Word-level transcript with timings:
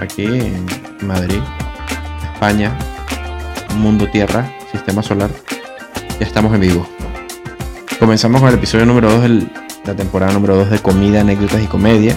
aquí 0.00 0.24
en 0.24 0.66
Madrid, 1.02 1.40
España, 2.32 2.76
Mundo 3.76 4.08
Tierra, 4.10 4.52
Sistema 4.70 5.02
Solar. 5.02 5.30
Ya 6.20 6.26
estamos 6.26 6.54
en 6.54 6.60
vivo. 6.60 6.86
Comenzamos 7.98 8.40
con 8.40 8.48
el 8.50 8.56
episodio 8.56 8.86
número 8.86 9.10
2 9.10 9.22
de 9.22 9.46
la 9.84 9.94
temporada 9.96 10.32
número 10.32 10.56
2 10.56 10.70
de 10.70 10.78
Comida, 10.78 11.20
Anécdotas 11.20 11.62
y 11.62 11.66
Comedia. 11.66 12.16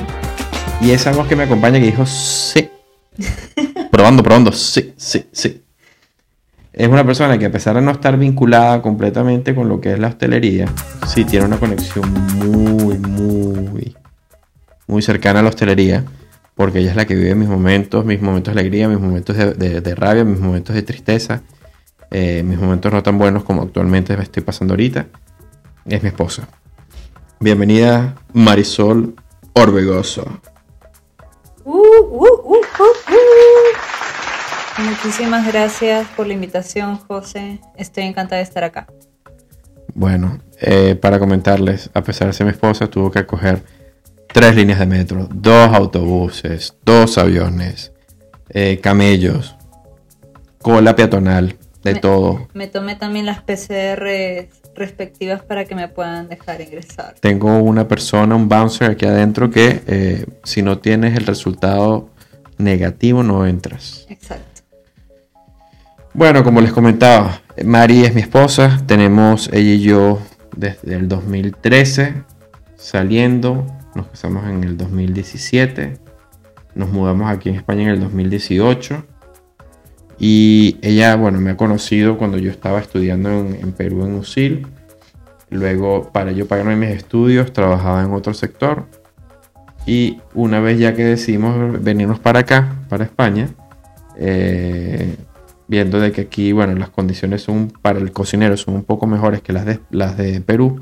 Y 0.79 0.91
esa 0.91 1.11
voz 1.11 1.27
que 1.27 1.35
me 1.35 1.43
acompaña 1.43 1.79
que 1.79 1.85
dijo 1.85 2.05
sí. 2.05 2.69
probando, 3.91 4.23
probando, 4.23 4.51
sí, 4.51 4.93
sí, 4.97 5.25
sí. 5.31 5.63
Es 6.73 6.87
una 6.87 7.05
persona 7.05 7.37
que 7.37 7.45
a 7.45 7.51
pesar 7.51 7.75
de 7.75 7.81
no 7.81 7.91
estar 7.91 8.17
vinculada 8.17 8.81
completamente 8.81 9.53
con 9.53 9.67
lo 9.67 9.81
que 9.81 9.93
es 9.93 9.99
la 9.99 10.07
hostelería, 10.07 10.67
sí 11.05 11.25
tiene 11.25 11.45
una 11.45 11.57
conexión 11.57 12.11
muy, 12.35 12.97
muy, 12.97 13.95
muy 14.87 15.01
cercana 15.01 15.41
a 15.41 15.43
la 15.43 15.49
hostelería, 15.49 16.05
porque 16.55 16.79
ella 16.79 16.91
es 16.91 16.95
la 16.95 17.05
que 17.05 17.15
vive 17.15 17.35
mis 17.35 17.47
momentos, 17.47 18.05
mis 18.05 18.21
momentos 18.21 18.53
de 18.53 18.59
alegría, 18.59 18.87
mis 18.87 18.99
momentos 18.99 19.35
de, 19.35 19.95
rabia, 19.95 20.23
mis 20.23 20.39
momentos 20.39 20.75
de 20.75 20.83
tristeza, 20.83 21.41
eh, 22.09 22.43
mis 22.43 22.59
momentos 22.59 22.91
no 22.91 23.01
tan 23.03 23.17
buenos 23.17 23.43
como 23.43 23.63
actualmente 23.63 24.15
me 24.17 24.23
estoy 24.23 24.43
pasando 24.43 24.73
ahorita. 24.73 25.07
Es 25.85 26.03
mi 26.03 26.09
esposa. 26.09 26.47
Bienvenida 27.39 28.15
Marisol 28.33 29.15
Orbegoso. 29.53 30.41
Uh, 31.63 31.73
uh, 31.73 32.25
uh, 32.43 32.61
Muchísimas 34.77 35.45
gracias 35.47 36.07
por 36.15 36.27
la 36.27 36.33
invitación, 36.33 36.97
José. 36.97 37.59
Estoy 37.77 38.03
encantada 38.03 38.37
de 38.37 38.43
estar 38.43 38.63
acá. 38.63 38.87
Bueno, 39.93 40.39
eh, 40.59 40.95
para 40.95 41.19
comentarles, 41.19 41.89
a 41.93 42.01
pesar 42.01 42.27
de 42.27 42.33
ser 42.33 42.45
mi 42.45 42.51
esposa, 42.51 42.87
tuvo 42.87 43.11
que 43.11 43.25
coger 43.25 43.63
tres 44.31 44.55
líneas 44.55 44.79
de 44.79 44.85
metro, 44.85 45.27
dos 45.33 45.73
autobuses, 45.73 46.75
dos 46.85 47.17
aviones, 47.17 47.91
eh, 48.49 48.79
camellos, 48.81 49.55
cola 50.61 50.95
peatonal, 50.95 51.57
de 51.83 51.95
todo. 51.95 52.47
Me 52.53 52.67
tomé 52.67 52.95
también 52.95 53.25
las 53.25 53.41
PCR 53.41 54.47
respectivas 54.75 55.41
para 55.41 55.65
que 55.65 55.75
me 55.75 55.87
puedan 55.87 56.29
dejar 56.29 56.61
ingresar. 56.61 57.15
Tengo 57.19 57.59
una 57.59 57.87
persona, 57.87 58.35
un 58.35 58.47
bouncer 58.47 58.91
aquí 58.91 59.05
adentro 59.05 59.49
que 59.49 59.81
eh, 59.87 60.25
si 60.43 60.61
no 60.61 60.77
tienes 60.79 61.17
el 61.17 61.25
resultado 61.25 62.09
negativo 62.57 63.23
no 63.23 63.45
entras. 63.45 64.05
Exacto. 64.09 64.61
Bueno, 66.13 66.43
como 66.43 66.61
les 66.61 66.71
comentaba, 66.71 67.41
Mari 67.63 68.05
es 68.05 68.13
mi 68.13 68.21
esposa, 68.21 68.81
tenemos 68.85 69.49
ella 69.53 69.73
y 69.73 69.81
yo 69.81 70.19
desde 70.55 70.95
el 70.95 71.07
2013 71.07 72.23
saliendo, 72.75 73.65
nos 73.95 74.07
casamos 74.07 74.47
en 74.47 74.63
el 74.63 74.77
2017, 74.77 75.97
nos 76.75 76.89
mudamos 76.89 77.29
aquí 77.29 77.49
en 77.49 77.55
España 77.55 77.83
en 77.83 77.89
el 77.89 77.99
2018 77.99 79.05
y 80.23 80.77
ella, 80.83 81.15
bueno, 81.15 81.39
me 81.39 81.49
ha 81.49 81.57
conocido 81.57 82.15
cuando 82.19 82.37
yo 82.37 82.51
estaba 82.51 82.79
estudiando 82.79 83.31
en, 83.31 83.71
Perú, 83.71 84.05
en 84.05 84.13
USIL. 84.13 84.67
Luego, 85.49 86.11
para 86.13 86.31
yo 86.31 86.47
pagarme 86.47 86.75
mis 86.75 86.91
estudios, 86.91 87.51
trabajaba 87.53 88.03
en 88.03 88.11
otro 88.11 88.35
sector. 88.35 88.85
Y 89.87 90.19
una 90.35 90.59
vez 90.59 90.77
ya 90.77 90.93
que 90.93 91.03
decidimos 91.03 91.81
venirnos 91.83 92.19
para 92.19 92.41
acá, 92.41 92.71
para 92.87 93.03
España, 93.03 93.49
eh, 94.15 95.15
viendo 95.67 95.99
de 95.99 96.11
que 96.11 96.21
aquí, 96.21 96.51
bueno, 96.51 96.75
las 96.75 96.89
condiciones 96.89 97.41
son 97.41 97.73
para 97.81 97.97
el 97.97 98.11
cocinero 98.11 98.55
son 98.57 98.75
un 98.75 98.83
poco 98.83 99.07
mejores 99.07 99.41
que 99.41 99.53
las 99.53 99.65
de, 99.65 99.79
las 99.89 100.17
de 100.17 100.39
Perú, 100.41 100.81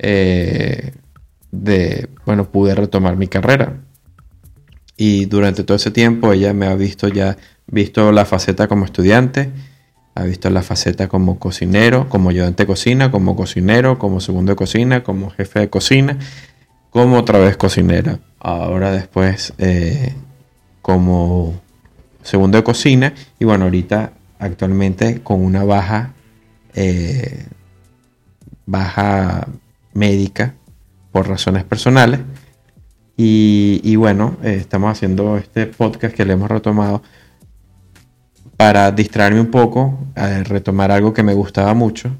eh, 0.00 0.94
de, 1.50 2.08
bueno, 2.26 2.50
pude 2.50 2.74
retomar 2.74 3.16
mi 3.16 3.28
carrera. 3.28 3.80
Y 4.96 5.26
durante 5.26 5.64
todo 5.64 5.76
ese 5.76 5.90
tiempo 5.90 6.32
ella 6.32 6.52
me 6.52 6.66
ha 6.66 6.74
visto 6.74 7.08
ya, 7.08 7.36
visto 7.66 8.10
la 8.12 8.24
faceta 8.24 8.66
como 8.66 8.84
estudiante, 8.84 9.50
ha 10.14 10.24
visto 10.24 10.50
la 10.50 10.62
faceta 10.62 11.08
como 11.08 11.38
cocinero, 11.38 12.08
como 12.08 12.30
ayudante 12.30 12.64
de 12.64 12.66
cocina, 12.66 13.10
como 13.10 13.36
cocinero, 13.36 13.98
como 13.98 14.20
segundo 14.20 14.52
de 14.52 14.56
cocina, 14.56 15.04
como 15.04 15.30
jefe 15.30 15.60
de 15.60 15.70
cocina, 15.70 16.18
como 16.90 17.18
otra 17.18 17.38
vez 17.38 17.56
cocinera. 17.56 18.18
Ahora 18.40 18.90
después 18.90 19.52
eh, 19.58 20.14
como 20.82 21.60
segundo 22.22 22.58
de 22.58 22.64
cocina 22.64 23.14
y 23.38 23.44
bueno, 23.44 23.64
ahorita 23.66 24.12
actualmente 24.40 25.20
con 25.22 25.44
una 25.44 25.62
baja, 25.64 26.14
eh, 26.74 27.46
baja 28.66 29.46
médica 29.94 30.54
por 31.12 31.28
razones 31.28 31.64
personales. 31.64 32.20
Y, 33.16 33.96
bueno, 33.96 34.36
eh, 34.44 34.54
estamos 34.60 34.92
haciendo 34.92 35.36
este 35.38 35.66
podcast 35.66 36.14
que 36.14 36.24
le 36.24 36.34
hemos 36.34 36.48
retomado 36.48 37.02
para 38.56 38.92
distraerme 38.92 39.40
un 39.40 39.50
poco, 39.50 39.98
a 40.14 40.44
retomar 40.44 40.92
algo 40.92 41.12
que 41.12 41.24
me 41.24 41.34
gustaba 41.34 41.74
mucho. 41.74 42.10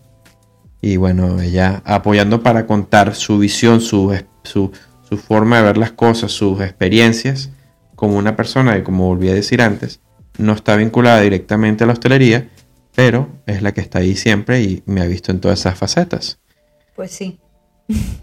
Y 0.81 0.97
bueno, 0.97 1.41
ella 1.41 1.83
apoyando 1.85 2.43
para 2.43 2.67
contar 2.67 3.15
su 3.15 3.39
visión, 3.39 3.81
su, 3.81 4.17
su, 4.43 4.73
su 5.09 5.17
forma 5.17 5.59
de 5.59 5.63
ver 5.63 5.79
las 5.79 5.93
cosas, 5.93 6.33
sus 6.33 6.61
experiencias 6.61 7.51
como 7.99 8.17
una 8.17 8.37
persona 8.37 8.77
que, 8.77 8.85
como 8.85 9.07
volví 9.07 9.29
a 9.29 9.35
decir 9.35 9.61
antes, 9.61 10.01
no 10.39 10.53
está 10.53 10.77
vinculada 10.77 11.21
directamente 11.21 11.83
a 11.83 11.87
la 11.89 11.95
hostelería, 11.95 12.49
pero 12.95 13.29
es 13.47 13.61
la 13.61 13.73
que 13.73 13.81
está 13.81 13.99
ahí 13.99 14.15
siempre 14.15 14.63
y 14.63 14.83
me 14.87 15.01
ha 15.01 15.07
visto 15.07 15.33
en 15.33 15.41
todas 15.41 15.59
esas 15.61 15.77
facetas. 15.77 16.39
Pues 16.95 17.11
sí. 17.11 17.41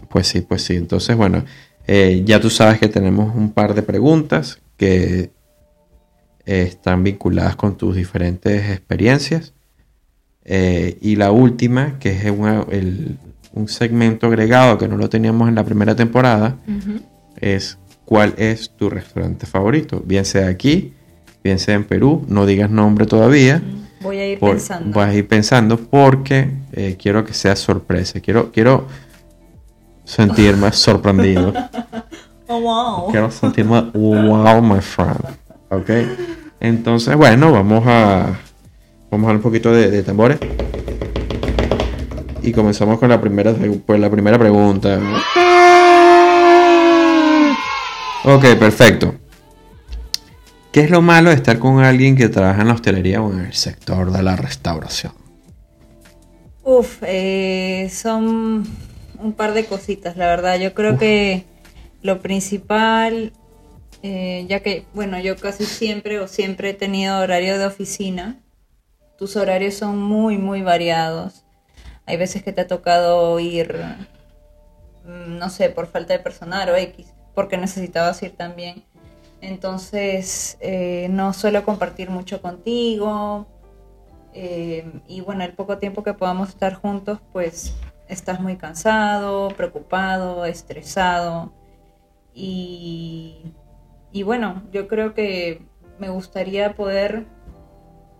Pues 0.08 0.28
sí, 0.28 0.40
pues 0.40 0.62
sí. 0.62 0.76
Entonces, 0.76 1.16
bueno, 1.16 1.44
eh, 1.86 2.22
ya 2.24 2.40
tú 2.40 2.50
sabes 2.50 2.78
que 2.78 2.88
tenemos 2.88 3.34
un 3.34 3.52
par 3.52 3.74
de 3.74 3.82
preguntas 3.82 4.60
que 4.76 5.30
eh, 6.46 6.62
están 6.62 7.02
vinculadas 7.02 7.56
con 7.56 7.76
tus 7.76 7.96
diferentes 7.96 8.70
experiencias. 8.70 9.52
Eh, 10.44 10.96
y 11.00 11.16
la 11.16 11.32
última, 11.32 11.98
que 11.98 12.10
es 12.10 12.30
un 12.30 13.68
segmento 13.68 14.28
agregado 14.28 14.78
que 14.78 14.86
no 14.86 14.96
lo 14.96 15.08
teníamos 15.08 15.48
en 15.48 15.56
la 15.56 15.64
primera 15.64 15.96
temporada, 15.96 16.56
es 17.40 17.78
cuál 18.04 18.34
es 18.38 18.70
tu 18.70 18.88
restaurante 18.88 19.44
favorito, 19.46 20.02
bien 20.06 20.24
sea 20.24 20.46
aquí, 20.46 20.92
bien 21.42 21.58
sea 21.58 21.74
en 21.74 21.84
Perú, 21.84 22.24
no 22.28 22.46
digas 22.46 22.70
nombre 22.70 23.06
todavía. 23.06 23.62
Voy 24.00 24.18
a 24.18 24.28
ir 24.28 24.38
pensando. 24.38 24.92
Voy 24.92 25.04
a 25.04 25.14
ir 25.14 25.26
pensando 25.26 25.76
porque 25.78 26.50
eh, 26.72 26.96
quiero 26.98 27.24
que 27.24 27.34
sea 27.34 27.56
sorpresa, 27.56 28.20
quiero, 28.20 28.52
quiero 28.52 28.86
sentirme 30.06 30.72
sorprendido. 30.72 31.52
Oh, 32.48 32.60
wow. 32.60 33.10
Quiero 33.10 33.28
sentirme 33.28 33.90
wow, 33.92 34.62
my 34.62 34.80
friend. 34.80 35.18
Ok. 35.68 35.90
Entonces, 36.60 37.16
bueno, 37.16 37.50
vamos 37.50 37.82
a. 37.88 38.38
Vamos 39.10 39.24
a 39.24 39.26
dar 39.26 39.36
un 39.36 39.42
poquito 39.42 39.72
de, 39.72 39.90
de 39.90 40.04
tambores. 40.04 40.38
Y 42.42 42.52
comenzamos 42.52 43.00
con 43.00 43.08
la 43.08 43.20
primera, 43.20 43.52
pues, 43.84 43.98
la 43.98 44.08
primera 44.08 44.38
pregunta. 44.38 45.00
Ok, 48.22 48.44
perfecto. 48.60 49.16
¿Qué 50.70 50.82
es 50.82 50.90
lo 50.90 51.02
malo 51.02 51.30
de 51.30 51.36
estar 51.36 51.58
con 51.58 51.82
alguien 51.82 52.14
que 52.14 52.28
trabaja 52.28 52.60
en 52.60 52.68
la 52.68 52.74
hostelería 52.74 53.22
o 53.22 53.32
en 53.32 53.40
el 53.40 53.54
sector 53.54 54.12
de 54.12 54.22
la 54.22 54.36
restauración? 54.36 55.12
Uf, 56.62 57.02
eh, 57.02 57.90
son 57.92 58.64
un 59.20 59.32
par 59.32 59.54
de 59.54 59.64
cositas, 59.66 60.16
la 60.16 60.26
verdad. 60.26 60.58
Yo 60.58 60.74
creo 60.74 60.98
que 60.98 61.44
lo 62.02 62.20
principal, 62.20 63.32
eh, 64.02 64.46
ya 64.48 64.60
que, 64.60 64.84
bueno, 64.94 65.18
yo 65.18 65.36
casi 65.36 65.64
siempre 65.64 66.20
o 66.20 66.28
siempre 66.28 66.70
he 66.70 66.74
tenido 66.74 67.18
horario 67.18 67.58
de 67.58 67.66
oficina, 67.66 68.40
tus 69.18 69.36
horarios 69.36 69.74
son 69.74 69.98
muy, 69.98 70.38
muy 70.38 70.62
variados. 70.62 71.44
Hay 72.06 72.16
veces 72.16 72.42
que 72.42 72.52
te 72.52 72.60
ha 72.62 72.66
tocado 72.66 73.38
ir, 73.40 73.74
mm, 75.04 75.38
no 75.38 75.50
sé, 75.50 75.70
por 75.70 75.86
falta 75.86 76.12
de 76.12 76.18
personal 76.20 76.68
o 76.68 76.76
X 76.76 77.16
porque 77.36 77.58
necesitabas 77.58 78.20
ir 78.22 78.34
también. 78.34 78.82
Entonces, 79.42 80.56
eh, 80.60 81.06
no 81.10 81.34
suelo 81.34 81.64
compartir 81.64 82.10
mucho 82.10 82.40
contigo. 82.40 83.46
Eh, 84.32 84.90
y 85.06 85.20
bueno, 85.20 85.44
el 85.44 85.52
poco 85.52 85.76
tiempo 85.78 86.02
que 86.02 86.14
podamos 86.14 86.48
estar 86.48 86.74
juntos, 86.74 87.20
pues 87.32 87.74
estás 88.08 88.40
muy 88.40 88.56
cansado, 88.56 89.48
preocupado, 89.48 90.44
estresado. 90.44 91.52
Y, 92.34 93.54
y 94.12 94.22
bueno, 94.22 94.62
yo 94.72 94.88
creo 94.88 95.14
que 95.14 95.62
me 95.98 96.08
gustaría 96.08 96.74
poder 96.74 97.26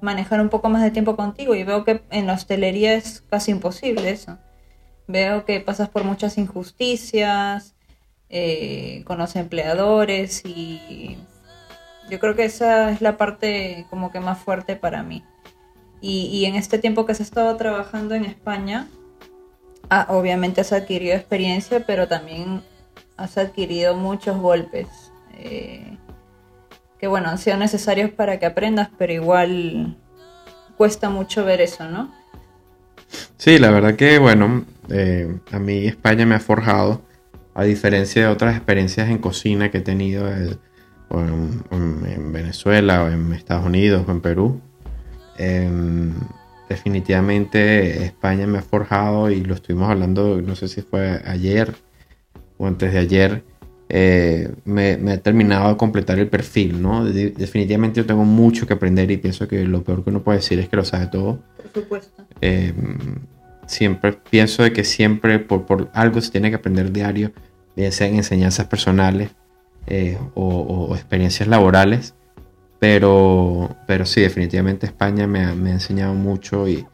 manejar 0.00 0.41
un 0.41 0.49
poco 0.49 0.69
más 0.69 0.83
de 0.83 0.91
tiempo 0.91 1.17
contigo 1.17 1.55
y 1.55 1.65
veo 1.65 1.85
que 1.85 2.03
en 2.11 2.27
la 2.27 2.35
hostelería 2.35 2.94
es 2.94 3.23
casi 3.23 3.50
imposible 3.50 4.11
eso. 4.11 4.38
Veo 5.09 5.44
que 5.44 5.61
pasas 5.61 5.88
por 5.88 6.05
muchas 6.05 6.38
injusticias, 6.38 7.77
eh, 8.29 9.05
con 9.06 9.19
los 9.19 9.37
empleadores 9.37 10.43
y 10.44 11.17
yo 12.11 12.19
creo 12.19 12.35
que 12.35 12.44
esa 12.44 12.91
es 12.91 13.00
la 13.00 13.17
parte 13.17 13.87
como 13.88 14.11
que 14.11 14.21
más 14.21 14.38
fuerte 14.38 14.77
para 14.77 15.03
mí. 15.03 15.25
Y, 16.00 16.44
en 16.44 16.55
este 16.55 16.79
tiempo 16.79 17.05
que 17.05 17.12
has 17.12 17.21
estado 17.21 17.56
trabajando 17.56 18.15
en 18.15 18.25
España, 18.25 18.87
ah, 19.91 20.06
obviamente 20.11 20.61
has 20.61 20.73
adquirido 20.73 21.15
experiencia, 21.15 21.85
pero 21.87 22.09
también 22.09 22.62
has 23.17 23.38
adquirido 23.38 23.94
muchos 23.94 24.38
golpes. 24.38 24.88
Eh, 25.38 25.97
que 26.99 27.06
bueno, 27.06 27.29
han 27.29 27.38
sido 27.38 27.56
necesarios 27.56 28.11
para 28.11 28.38
que 28.38 28.47
aprendas, 28.47 28.88
pero 28.97 29.12
igual 29.12 29.97
cuesta 30.77 31.11
mucho 31.11 31.44
ver 31.44 31.61
eso, 31.61 31.88
¿no? 31.88 32.12
Sí, 33.37 33.59
la 33.59 33.71
verdad 33.71 33.94
que 33.97 34.19
bueno, 34.19 34.65
eh, 34.88 35.38
a 35.53 35.59
mí 35.59 35.87
España 35.87 36.27
me 36.27 36.35
ha 36.35 36.41
forjado, 36.41 37.03
a 37.55 37.65
diferencia 37.65 38.23
de 38.23 38.29
otras 38.29 38.56
experiencias 38.56 39.09
en 39.09 39.19
cocina 39.19 39.71
que 39.71 39.79
he 39.79 39.83
tenido 39.83 40.29
en, 40.29 40.59
Venezuela 42.33 43.05
o 43.05 43.09
en 43.09 43.33
Estados 43.33 43.65
Unidos 43.65 44.05
o 44.06 44.11
en 44.11 44.21
Perú. 44.21 44.61
Em, 45.38 46.12
definitivamente 46.69 48.05
España 48.05 48.47
me 48.47 48.59
ha 48.59 48.63
forjado 48.63 49.31
y 49.31 49.43
lo 49.43 49.55
estuvimos 49.55 49.91
hablando, 49.91 50.41
no 50.43 50.57
sé 50.57 50.69
si 50.69 50.83
fue 50.83 51.21
ayer 51.25 51.75
o 52.59 52.67
antes 52.67 52.93
de 52.93 52.99
ayer, 52.99 53.45
eh, 53.89 54.53
me, 54.65 54.93
ha 55.13 55.19
terminado 55.19 55.69
de 55.69 55.77
completar 55.77 56.19
el 56.19 56.29
perfil, 56.29 56.83
¿no? 56.83 57.05
definitivamente 57.05 58.01
yo 58.01 58.07
tengo 58.07 58.25
mucho 58.25 58.67
que 58.67 58.73
aprender 58.73 59.11
y 59.11 59.17
pienso 59.17 59.47
que 59.47 59.65
lo 59.65 59.85
peor 59.85 60.03
que 60.03 60.11
uno 60.11 60.23
puede 60.23 60.39
decir 60.39 60.59
es 60.59 60.69
que 60.69 60.77
lo 60.77 60.85
sabe 60.85 61.07
todo. 61.07 61.43
Por 61.57 61.83
supuesto. 61.83 62.27
Eh, 62.41 62.73
siempre 63.67 64.19
pienso 64.31 64.62
de 64.62 64.73
que 64.73 64.85
siempre 64.85 65.39
por, 65.39 65.67
por, 65.67 65.91
algo 65.93 66.21
se 66.21 66.31
tiene 66.31 66.51
que 66.51 66.57
aprender 66.57 66.93
diario, 66.93 67.33
bien 67.77 67.93
sean 67.93 68.15
enseñanzas 68.15 68.67
personales 68.67 69.31
eh, 69.87 70.19
o, 70.35 70.95
experiencias 70.95 71.49
laborales. 71.49 72.15
Pero, 72.78 73.76
pero 73.87 74.05
sí, 74.05 74.20
definitivamente 74.20 74.87
España 74.87 75.26
me 75.26 75.44
ha, 75.44 75.55
me 75.55 75.70
ha 75.70 75.75
enseñado 75.75 76.14
mucho 76.14 76.69
y 76.69 76.84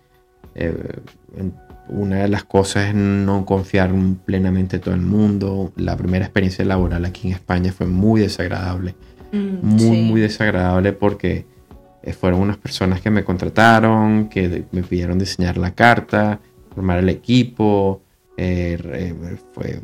una 1.89 2.17
de 2.23 2.29
las 2.29 2.45
cosas 2.45 2.89
es 2.89 2.95
no 2.95 3.45
confiar 3.45 3.93
plenamente 4.25 4.77
en 4.77 4.83
todo 4.83 4.95
el 4.95 5.01
mundo. 5.01 5.73
La 5.77 5.97
primera 5.97 6.25
experiencia 6.25 6.65
laboral 6.65 7.05
aquí 7.05 7.29
en 7.29 7.35
España 7.35 7.73
fue 7.73 7.87
muy 7.87 8.21
desagradable. 8.21 8.95
Mm, 9.33 9.59
muy, 9.63 10.03
muy 10.03 10.21
desagradable 10.21 10.93
porque 10.93 11.47
eh, 12.03 12.13
fueron 12.13 12.41
unas 12.41 12.57
personas 12.57 13.01
que 13.01 13.11
me 13.11 13.25
contrataron, 13.25 14.29
que 14.29 14.65
me 14.73 14.83
pidieron 14.83 15.19
diseñar 15.19 15.57
la 15.57 15.75
carta, 15.75 16.41
formar 16.75 16.99
el 16.99 17.09
equipo, 17.09 18.03
eh, 18.37 19.15
fue, 19.53 19.81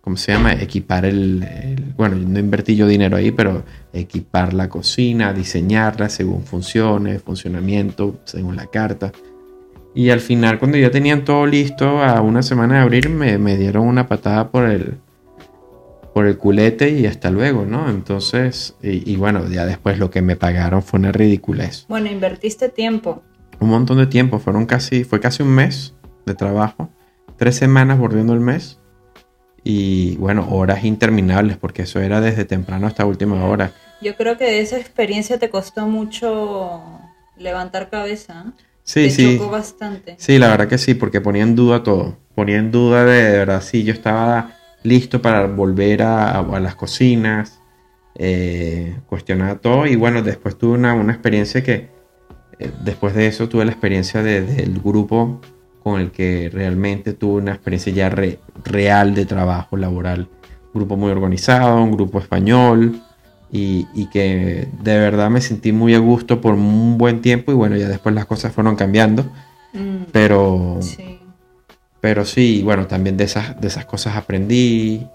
¿cómo 0.00 0.16
se 0.16 0.32
llama? 0.32 0.52
Equipar 0.54 1.04
el, 1.04 1.94
bueno, 1.96 2.16
no 2.16 2.38
invertí 2.38 2.76
yo 2.76 2.86
dinero 2.86 3.16
ahí, 3.16 3.30
pero 3.30 3.64
equipar 3.92 4.54
la 4.54 4.68
cocina, 4.68 5.32
diseñarla 5.32 6.08
según 6.08 6.44
funcione, 6.44 7.18
funcionamiento, 7.18 8.20
según 8.24 8.56
la 8.56 8.66
carta. 8.66 9.12
Y 9.94 10.10
al 10.10 10.20
final, 10.20 10.58
cuando 10.58 10.78
ya 10.78 10.90
tenían 10.90 11.24
todo 11.24 11.46
listo, 11.46 12.02
a 12.02 12.20
una 12.20 12.42
semana 12.42 12.76
de 12.76 12.80
abrir, 12.80 13.08
me, 13.08 13.38
me 13.38 13.56
dieron 13.56 13.86
una 13.86 14.06
patada 14.06 14.50
por 14.50 14.68
el, 14.68 14.98
por 16.14 16.26
el 16.26 16.38
culete 16.38 16.90
y 16.90 17.06
hasta 17.06 17.30
luego, 17.30 17.64
¿no? 17.64 17.88
Entonces, 17.90 18.76
y, 18.82 19.16
bueno, 19.16 19.48
ya 19.48 19.64
después 19.66 19.98
lo 19.98 20.10
que 20.10 20.22
me 20.22 20.36
pagaron 20.36 20.82
fue 20.82 21.00
una 21.00 21.12
ridiculez. 21.12 21.86
Bueno, 21.88 22.08
invertiste 22.08 22.68
tiempo. 22.68 23.22
Un 23.58 23.68
montón 23.68 23.98
de 23.98 24.06
tiempo, 24.06 24.38
fueron 24.38 24.66
casi, 24.66 25.04
fue 25.04 25.20
casi 25.20 25.42
un 25.42 25.50
mes 25.50 25.94
de 26.24 26.34
trabajo, 26.34 26.88
tres 27.36 27.56
semanas 27.56 27.98
bordeando 27.98 28.32
el 28.32 28.40
mes 28.40 28.79
y 29.62 30.16
bueno, 30.16 30.48
horas 30.50 30.84
interminables, 30.84 31.56
porque 31.56 31.82
eso 31.82 32.00
era 32.00 32.20
desde 32.20 32.44
temprano 32.44 32.86
hasta 32.86 33.04
última 33.04 33.44
hora. 33.44 33.72
Yo 34.00 34.16
creo 34.16 34.38
que 34.38 34.60
esa 34.60 34.78
experiencia 34.78 35.38
te 35.38 35.50
costó 35.50 35.86
mucho 35.86 36.80
levantar 37.36 37.90
cabeza. 37.90 38.44
¿eh? 38.46 38.62
Sí, 38.82 39.10
sí. 39.10 39.38
bastante. 39.50 40.16
Sí, 40.18 40.38
la 40.38 40.48
verdad 40.48 40.68
que 40.68 40.78
sí, 40.78 40.94
porque 40.94 41.20
ponía 41.20 41.42
en 41.42 41.54
duda 41.54 41.82
todo. 41.82 42.16
Ponía 42.34 42.56
en 42.56 42.70
duda 42.70 43.04
de, 43.04 43.38
verdad, 43.38 43.62
sí, 43.62 43.84
yo 43.84 43.92
estaba 43.92 44.56
listo 44.82 45.20
para 45.20 45.46
volver 45.46 46.02
a, 46.02 46.42
las 46.60 46.74
cocinas, 46.74 47.60
eh, 48.14 48.96
cuestionar 49.06 49.58
todo. 49.58 49.86
Y 49.86 49.96
bueno, 49.96 50.22
después 50.22 50.56
tuve 50.56 50.78
una, 50.78 50.94
experiencia 51.12 51.62
que, 51.62 51.90
eh, 52.58 52.70
después 52.82 53.14
de 53.14 53.26
eso, 53.26 53.48
tuve 53.48 53.66
la 53.66 53.72
experiencia 53.72 54.22
del 54.22 54.80
grupo 54.80 55.40
con 55.82 56.00
el 56.00 56.10
que 56.10 56.50
realmente 56.52 57.12
tuve 57.12 57.40
una 57.40 57.52
experiencia 57.52 57.92
ya 57.92 58.10
real 58.64 59.14
de 59.14 59.26
trabajo 59.26 59.76
laboral. 59.76 60.28
Un 60.72 60.80
grupo 60.80 60.96
muy 60.96 61.10
organizado, 61.10 61.82
un 61.82 61.92
grupo 61.92 62.18
español, 62.18 63.00
y, 63.52 64.06
que 64.06 64.68
de 64.82 64.98
verdad 64.98 65.28
me 65.30 65.40
sentí 65.40 65.72
muy 65.72 65.94
a 65.94 65.98
gusto 65.98 66.40
por 66.40 66.54
un 66.54 66.98
buen 66.98 67.20
tiempo 67.20 67.50
y 67.50 67.54
bueno, 67.54 67.76
ya 67.76 67.88
después 67.88 68.14
las 68.14 68.26
cosas 68.26 68.52
fueron 68.52 68.76
cambiando. 68.76 69.24
Mm, 69.72 70.04
pero, 70.12 70.78
sí. 70.80 71.20
pero 72.00 72.24
sí, 72.24 72.62
bueno, 72.62 72.86
también 72.86 73.16
de 73.16 73.24
esas, 73.24 73.60
de 73.60 73.68
esas 73.68 73.86
cosas 73.86 74.16
aprendí. 74.16 75.06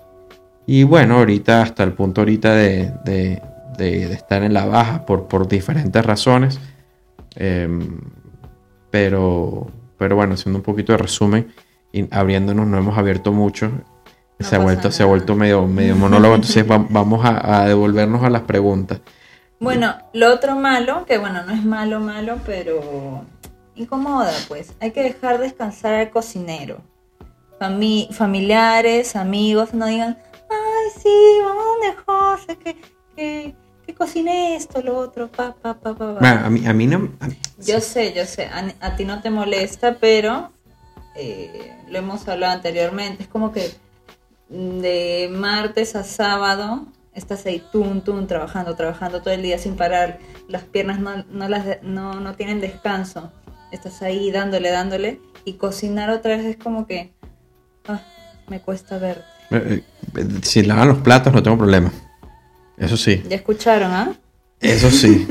Y 0.67 0.83
bueno, 0.83 1.17
ahorita 1.17 1.61
hasta 1.61 1.83
el 1.83 1.93
punto 1.93 2.21
ahorita 2.21 2.55
de, 2.55 2.91
de, 3.05 3.41
de, 3.77 4.13
estar 4.13 4.43
en 4.43 4.53
la 4.53 4.65
baja 4.65 5.05
por, 5.05 5.27
por 5.27 5.47
diferentes 5.47 6.05
razones. 6.05 6.59
Em, 7.35 7.99
pero, 8.89 9.67
pero 9.97 10.15
bueno, 10.15 10.33
haciendo 10.33 10.59
un 10.59 10.63
poquito 10.63 10.91
de 10.91 10.97
resumen 10.97 11.53
y 11.91 12.13
abriéndonos, 12.13 12.67
no 12.67 12.77
hemos 12.77 12.97
abierto 12.97 13.31
mucho 13.31 13.71
se, 14.39 14.55
ha 14.55 14.59
vuelto, 14.59 14.91
se 14.91 15.03
ha 15.03 15.05
vuelto 15.05 15.35
medio, 15.35 15.65
medio 15.65 15.95
monólogo, 15.95 16.35
entonces 16.35 16.65
vamos 16.67 17.21
a, 17.23 17.65
devolvernos 17.65 18.23
a 18.23 18.29
las 18.29 18.41
preguntas. 18.41 18.99
Bueno, 19.59 19.95
lo 20.13 20.33
otro 20.33 20.55
malo, 20.55 21.05
que 21.05 21.17
bueno, 21.17 21.43
no 21.43 21.53
es 21.53 21.63
malo, 21.63 21.99
malo, 21.99 22.39
pero 22.45 23.23
incomoda, 23.75 24.33
pues. 24.47 24.73
Hay 24.81 24.91
que 24.91 25.03
dejar 25.03 25.39
descansar 25.39 25.93
al 25.93 26.09
cocinero. 26.09 26.81
familiares, 28.11 29.15
amigos, 29.15 29.73
no 29.73 29.85
digan, 29.85 30.17
ay, 30.49 31.01
sí, 31.01 31.37
vamos 31.41 31.63
donde 31.65 31.95
José, 32.05 32.57
que, 32.57 32.77
que, 33.15 33.55
que 33.95 33.97
cocine 33.97 34.55
esto, 34.55 34.81
lo 34.81 34.97
otro, 34.97 35.29
pa, 35.29 35.53
pa, 35.53 35.75
pa, 35.75 35.95
pa. 35.95 36.19
a, 36.19 36.49
mí, 36.49 36.67
a 36.67 36.73
mí 36.73 36.87
no... 36.87 37.09
yo 37.57 37.79
sé, 37.79 38.13
yo 38.13 38.25
sé, 38.25 38.49
a, 38.79 38.95
ti 38.95 39.05
no 39.05 39.21
te 39.21 39.29
molesta, 39.29 39.97
pero 39.99 40.51
eh, 41.15 41.73
lo 41.87 41.99
hemos 41.99 42.27
hablado 42.27 42.53
anteriormente, 42.53 43.23
es 43.23 43.29
como 43.29 43.51
que 43.51 43.71
de 44.49 45.29
martes 45.31 45.95
a 45.95 46.03
sábado 46.03 46.85
estás 47.13 47.45
ahí 47.45 47.63
tum, 47.71 48.01
tum, 48.01 48.27
trabajando, 48.27 48.75
trabajando 48.75 49.21
todo 49.21 49.33
el 49.33 49.41
día 49.41 49.57
sin 49.57 49.75
parar, 49.75 50.19
las 50.47 50.63
piernas 50.63 50.99
no, 50.99 51.23
no, 51.29 51.47
las, 51.47 51.81
no, 51.81 52.19
no 52.19 52.35
tienen 52.35 52.59
descanso, 52.59 53.31
estás 53.71 54.01
ahí 54.01 54.29
dándole, 54.31 54.69
dándole, 54.71 55.21
y 55.45 55.53
cocinar 55.53 56.09
otra 56.09 56.35
vez 56.35 56.45
es 56.45 56.57
como 56.57 56.85
que, 56.85 57.13
ah, 57.87 58.01
me 58.47 58.59
cuesta 58.61 58.97
ver. 58.97 59.23
Eh, 59.51 59.83
eh, 60.17 60.27
si 60.41 60.63
lavan 60.63 60.89
los 60.89 60.97
platos 60.97 61.31
no 61.31 61.41
tengo 61.41 61.57
problema, 61.57 61.91
eso 62.77 62.97
sí. 62.97 63.23
¿Ya 63.29 63.37
escucharon, 63.37 63.91
ah? 63.91 64.15
Eso 64.59 64.89
sí. 64.91 65.27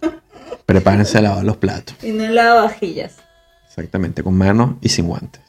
Prepárense 0.66 1.18
a 1.18 1.22
lavar 1.22 1.44
los 1.44 1.56
platos. 1.56 1.96
Y 2.02 2.12
no 2.12 2.28
lava 2.28 2.62
vajillas. 2.62 3.16
Exactamente, 3.66 4.22
con 4.22 4.34
manos 4.34 4.74
y 4.80 4.88
sin 4.88 5.06
guantes. 5.06 5.42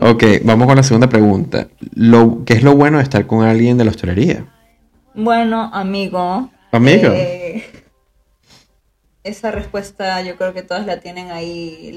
Ok, 0.00 0.24
vamos 0.44 0.66
con 0.66 0.76
la 0.76 0.82
segunda 0.82 1.08
pregunta. 1.08 1.68
Lo, 1.94 2.44
¿Qué 2.44 2.54
es 2.54 2.62
lo 2.62 2.76
bueno 2.76 2.98
de 2.98 3.02
estar 3.02 3.26
con 3.26 3.44
alguien 3.44 3.76
de 3.76 3.84
la 3.84 3.90
hostelería? 3.90 4.46
Bueno, 5.14 5.70
amigo. 5.72 6.50
Amigo. 6.70 7.08
Eh, 7.12 7.64
esa 9.24 9.50
respuesta 9.50 10.20
yo 10.22 10.36
creo 10.36 10.52
que 10.52 10.62
todas 10.62 10.86
la 10.86 11.00
tienen 11.00 11.30
ahí. 11.30 11.96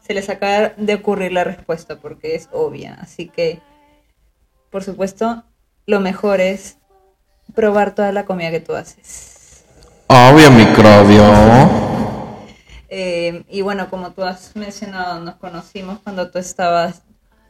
se 0.00 0.14
les 0.14 0.28
acaba 0.28 0.70
de 0.76 0.94
ocurrir 0.94 1.32
la 1.32 1.44
respuesta 1.44 1.98
porque 2.00 2.34
es 2.34 2.48
obvia. 2.52 2.94
Así 3.00 3.28
que, 3.28 3.60
por 4.70 4.84
supuesto, 4.84 5.44
lo 5.86 6.00
mejor 6.00 6.40
es 6.40 6.78
probar 7.54 7.94
toda 7.94 8.12
la 8.12 8.24
comida 8.24 8.50
que 8.50 8.60
tú 8.60 8.74
haces. 8.74 9.64
Obvio, 10.06 10.50
microbio. 10.50 11.22
Eh, 12.88 13.44
y 13.50 13.60
bueno, 13.60 13.90
como 13.90 14.12
tú 14.12 14.22
has 14.22 14.56
mencionado, 14.56 15.20
nos 15.20 15.36
conocimos 15.36 15.98
cuando 16.02 16.30
tú 16.30 16.38
estabas 16.38 17.02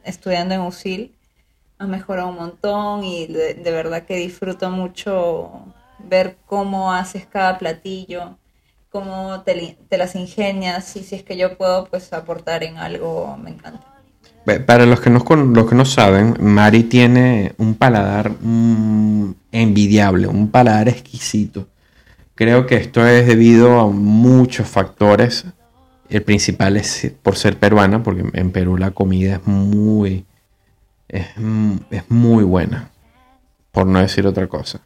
estudiando 0.03 0.55
en 0.55 0.61
USIL. 0.61 1.15
Has 1.77 1.87
mejorado 1.87 2.29
un 2.29 2.35
montón 2.35 3.03
y 3.05 3.27
de, 3.27 3.71
verdad 3.71 4.03
que 4.03 4.17
disfruto 4.17 4.69
mucho 4.69 5.73
ver 5.99 6.37
cómo 6.45 6.91
haces 6.91 7.25
cada 7.25 7.57
platillo, 7.57 8.37
cómo 8.89 9.41
te, 9.43 9.77
las 9.91 10.15
ingenias 10.15 10.95
y 10.97 11.03
si 11.03 11.15
es 11.15 11.23
que 11.23 11.37
yo 11.37 11.57
puedo 11.57 11.85
pues 11.85 12.11
aportar 12.11 12.63
en 12.63 12.77
algo, 12.77 13.37
me 13.41 13.51
encanta. 13.51 13.85
Para 14.65 14.85
los 14.85 14.99
que 14.99 15.09
no, 15.09 15.23
los 15.29 15.69
que 15.69 15.75
no 15.75 15.85
saben, 15.85 16.35
Mari 16.39 16.83
tiene 16.83 17.53
un 17.57 17.75
paladar 17.75 18.31
mm, 18.41 19.35
envidiable, 19.51 20.27
un 20.27 20.49
paladar 20.49 20.89
exquisito. 20.89 21.67
Creo 22.35 22.65
que 22.65 22.75
esto 22.75 23.05
es 23.05 23.27
debido 23.27 23.79
a 23.79 23.87
muchos 23.87 24.67
factores. 24.67 25.45
El 26.09 26.23
principal 26.23 26.77
es 26.77 27.11
por 27.21 27.35
ser 27.35 27.57
peruana, 27.57 28.01
porque 28.01 28.23
en 28.33 28.51
Perú 28.51 28.77
la 28.77 28.91
comida 28.91 29.35
es 29.35 29.45
muy, 29.45 30.25
es, 31.07 31.25
muy 32.07 32.43
buena, 32.43 32.89
por 33.71 33.87
no 33.87 33.99
decir 33.99 34.25
otra 34.25 34.47
cosa. 34.47 34.81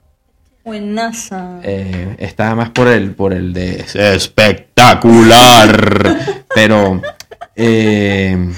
Buenaza. 0.65 1.59
Eh, 1.61 2.15
está 2.19 2.55
más 2.55 2.71
por 2.71 2.87
el, 2.87 3.11
por 3.11 3.33
el 3.33 3.53
de 3.53 3.85
espectacular. 3.93 6.45
Pero 6.55 7.01
eh, 7.55 8.51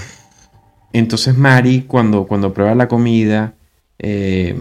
entonces 0.94 1.38
Mari, 1.38 1.82
cuando, 1.82 2.26
cuando 2.26 2.54
prueba 2.54 2.76
la 2.76 2.88
comida, 2.88 3.54
eh, 4.00 4.58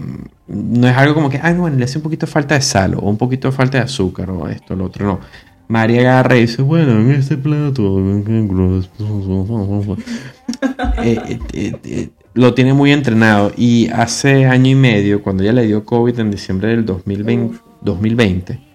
no 0.47 0.87
es 0.87 0.95
algo 0.95 1.15
como 1.15 1.29
que, 1.29 1.39
ay, 1.41 1.55
bueno, 1.55 1.77
le 1.77 1.85
hace 1.85 1.97
un 1.97 2.03
poquito 2.03 2.27
falta 2.27 2.55
de 2.55 2.61
sal 2.61 2.95
o 2.95 3.01
un 3.09 3.17
poquito 3.17 3.51
falta 3.51 3.79
de 3.79 3.83
azúcar 3.85 4.29
o 4.29 4.47
esto, 4.47 4.75
lo 4.75 4.85
otro, 4.85 5.05
no. 5.05 5.19
María 5.67 6.01
agarra 6.01 6.37
y 6.37 6.41
dice, 6.41 6.61
bueno, 6.61 6.91
en 6.91 7.11
este 7.11 7.37
plato 7.37 7.99
eh, 11.03 11.39
eh, 11.53 12.09
lo 12.35 12.53
tiene 12.53 12.73
muy 12.73 12.91
entrenado 12.91 13.51
y 13.57 13.89
hace 13.89 14.45
año 14.45 14.69
y 14.69 14.75
medio, 14.75 15.23
cuando 15.23 15.41
ella 15.41 15.53
le 15.53 15.65
dio 15.65 15.83
COVID 15.83 16.19
en 16.19 16.29
diciembre 16.29 16.69
del 16.69 16.85
2020, 16.85 17.57
2020 17.81 18.65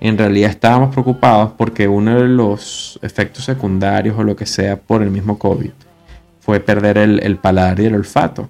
en 0.00 0.18
realidad 0.18 0.50
estábamos 0.50 0.92
preocupados 0.92 1.52
porque 1.56 1.88
uno 1.88 2.20
de 2.20 2.28
los 2.28 2.98
efectos 3.02 3.44
secundarios 3.44 4.16
o 4.18 4.22
lo 4.22 4.36
que 4.36 4.46
sea 4.46 4.76
por 4.76 5.02
el 5.02 5.10
mismo 5.10 5.38
COVID 5.38 5.70
fue 6.40 6.60
perder 6.60 6.98
el, 6.98 7.20
el 7.20 7.36
paladar 7.36 7.80
y 7.80 7.86
el 7.86 7.94
olfato. 7.94 8.48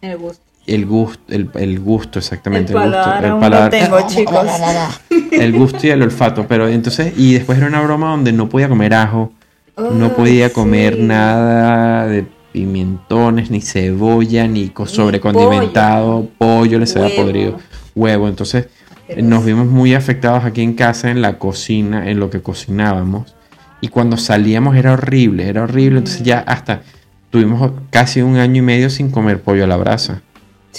El 0.00 0.18
gusto. 0.18 0.43
El 0.66 0.86
gusto, 0.86 1.20
el, 1.28 1.80
gusto 1.80 2.18
exactamente. 2.18 2.72
El, 2.72 2.78
paladar, 2.78 3.24
el 3.24 3.38
paladar. 3.38 3.70
tengo, 3.70 3.98
chicos. 4.06 4.46
El 5.30 5.52
gusto 5.52 5.84
y 5.84 5.90
el 5.90 6.00
olfato, 6.00 6.46
pero 6.46 6.68
entonces, 6.68 7.12
y 7.16 7.34
después 7.34 7.58
era 7.58 7.66
una 7.66 7.82
broma 7.82 8.10
donde 8.10 8.32
no 8.32 8.48
podía 8.48 8.68
comer 8.68 8.94
ajo, 8.94 9.32
no 9.76 10.14
podía 10.14 10.52
comer 10.52 11.00
nada 11.00 12.06
de 12.06 12.24
pimentones, 12.52 13.50
ni 13.50 13.60
cebolla, 13.60 14.46
ni, 14.46 14.72
sobrecondimentado, 14.86 16.28
pollo, 16.38 16.78
les 16.78 16.94
había 16.94 17.16
podrido, 17.16 17.58
huevo. 17.96 18.28
Entonces, 18.28 18.68
nos 19.16 19.44
vimos 19.44 19.66
muy 19.66 19.94
afectados 19.94 20.44
aquí 20.44 20.62
en 20.62 20.74
casa, 20.74 21.10
en 21.10 21.20
la 21.20 21.38
cocina, 21.38 22.08
en 22.08 22.20
lo 22.20 22.30
que 22.30 22.40
cocinábamos. 22.40 23.34
Y 23.80 23.88
cuando 23.88 24.16
salíamos 24.16 24.76
era 24.76 24.92
horrible, 24.92 25.48
era 25.48 25.64
horrible. 25.64 25.98
Entonces 25.98 26.22
ya 26.22 26.38
hasta 26.38 26.82
tuvimos 27.30 27.72
casi 27.90 28.22
un 28.22 28.36
año 28.36 28.62
y 28.62 28.64
medio 28.64 28.88
sin 28.88 29.10
comer 29.10 29.42
pollo 29.42 29.64
a 29.64 29.66
la 29.66 29.76
brasa. 29.76 30.22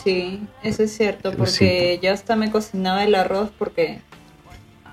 Sí, 0.04 0.42
eso 0.62 0.84
es 0.84 0.96
cierto, 0.96 1.32
porque 1.32 2.00
yo 2.04 2.12
hasta 2.12 2.36
me 2.36 2.52
cocinaba 2.52 3.04
el 3.04 3.16
arroz 3.16 3.50
porque 3.58 4.02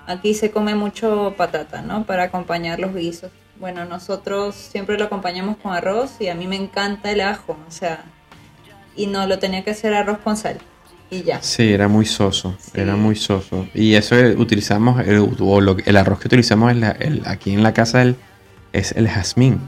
aquí 0.07 0.33
se 0.33 0.49
come 0.49 0.75
mucho 0.75 1.33
patata, 1.37 1.81
¿no? 1.81 2.05
Para 2.05 2.23
acompañar 2.23 2.79
los 2.79 2.95
guisos. 2.95 3.31
Bueno, 3.59 3.85
nosotros 3.85 4.55
siempre 4.55 4.97
lo 4.97 5.05
acompañamos 5.05 5.57
con 5.57 5.73
arroz 5.73 6.15
y 6.19 6.29
a 6.29 6.35
mí 6.35 6.47
me 6.47 6.55
encanta 6.55 7.11
el 7.11 7.21
ajo, 7.21 7.57
o 7.67 7.71
sea, 7.71 8.05
y 8.95 9.07
no 9.07 9.27
lo 9.27 9.39
tenía 9.39 9.63
que 9.63 9.71
hacer 9.71 9.93
arroz 9.93 10.19
con 10.19 10.37
sal 10.37 10.57
y 11.11 11.23
ya. 11.23 11.41
Sí, 11.41 11.73
era 11.73 11.87
muy 11.87 12.05
soso, 12.05 12.55
era 12.73 12.95
muy 12.95 13.15
soso. 13.15 13.67
Y 13.73 13.95
eso 13.95 14.15
utilizamos, 14.37 15.05
el, 15.05 15.19
o 15.39 15.59
el 15.59 15.97
arroz 15.97 16.19
que 16.19 16.27
utilizamos 16.27 16.71
el, 16.71 17.21
aquí 17.25 17.53
en 17.53 17.61
la 17.61 17.73
casa 17.73 18.05
es 18.71 18.93
el 18.93 19.07
jazmín. 19.09 19.59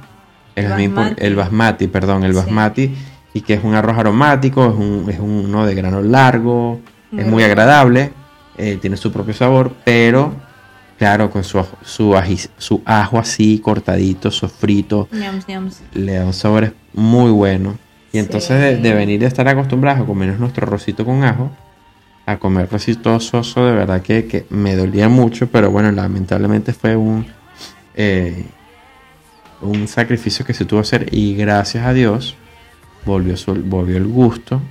El, 0.56 0.70
basmati. 0.70 1.26
el 1.26 1.36
basmati, 1.36 1.88
perdón, 1.88 2.24
el 2.24 2.32
basmati 2.32 2.96
y 3.36 3.42
que 3.42 3.56
es 3.56 3.64
un 3.66 3.76
arroz 3.76 3.98
aromático, 3.98 4.66
es, 4.66 4.74
un, 4.74 5.10
es 5.10 5.20
uno 5.20 5.66
de 5.66 5.76
grano 5.76 6.02
largo, 6.02 6.80
es 7.16 7.28
muy 7.28 7.44
agradable, 7.44 8.14
eh, 8.58 8.78
tiene 8.80 8.96
su 8.96 9.12
propio 9.12 9.34
sabor, 9.34 9.74
pero 9.84 10.34
claro, 10.98 11.30
con 11.30 11.44
su, 11.44 11.62
su, 11.82 12.16
su 12.58 12.82
ajo 12.86 13.20
así 13.20 13.60
cortadito, 13.60 14.32
sofrito, 14.32 15.10
le 15.94 16.14
da 16.14 16.26
un 16.26 16.32
sabor 16.32 16.74
muy 16.94 17.30
bueno. 17.30 17.78
Y 18.14 18.20
entonces 18.20 18.82
de, 18.82 18.94
venir 18.94 19.26
a 19.26 19.28
estar 19.28 19.46
acostumbrados 19.50 20.04
a 20.04 20.06
comer 20.06 20.40
nuestro 20.40 20.66
arrocito 20.66 21.04
con 21.04 21.26
ajo, 21.26 21.52
a 22.26 22.38
comer 22.38 22.68
arrocito 22.68 23.20
soso, 23.20 23.66
de 23.66 23.74
verdad 23.74 24.02
que, 24.02 24.46
me 24.50 24.78
dolía 24.78 25.10
mucho, 25.10 25.48
pero 25.48 25.72
bueno, 25.72 25.92
lamentablemente 25.92 26.72
fue 26.72 26.96
un, 26.96 27.26
eh, 27.96 28.46
un 29.62 29.90
sacrificio 29.90 30.46
que 30.46 30.54
se 30.54 30.64
tuvo 30.64 30.80
que 30.80 30.88
hacer 30.88 31.10
y 31.12 31.36
gracias 31.36 31.86
a 31.86 31.92
Dios 31.92 32.38
volvió, 33.06 33.36
volvió 33.66 33.98
el 33.98 34.08
gusto. 34.08 34.62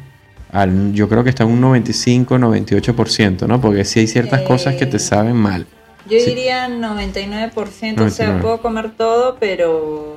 Al, 0.51 0.93
yo 0.93 1.09
creo 1.09 1.25
que 1.25 1.31
está 1.31 1.45
en 1.45 1.51
un 1.51 1.61
95, 1.61 2.37
98%, 2.37 3.47
¿no? 3.47 3.61
Porque 3.61 3.85
si 3.85 4.01
hay 4.01 4.07
ciertas 4.07 4.43
cosas 4.43 4.77
que 4.77 4.87
te 4.87 4.99
saben 4.99 5.37
mal. 5.37 5.67
Yo 6.09 6.19
diría 6.19 6.69
99%, 6.69 8.01
o 8.01 8.11
sea, 8.11 8.41
puedo 8.41 8.61
comer 8.61 8.93
todo, 8.93 9.37
pero 9.41 10.17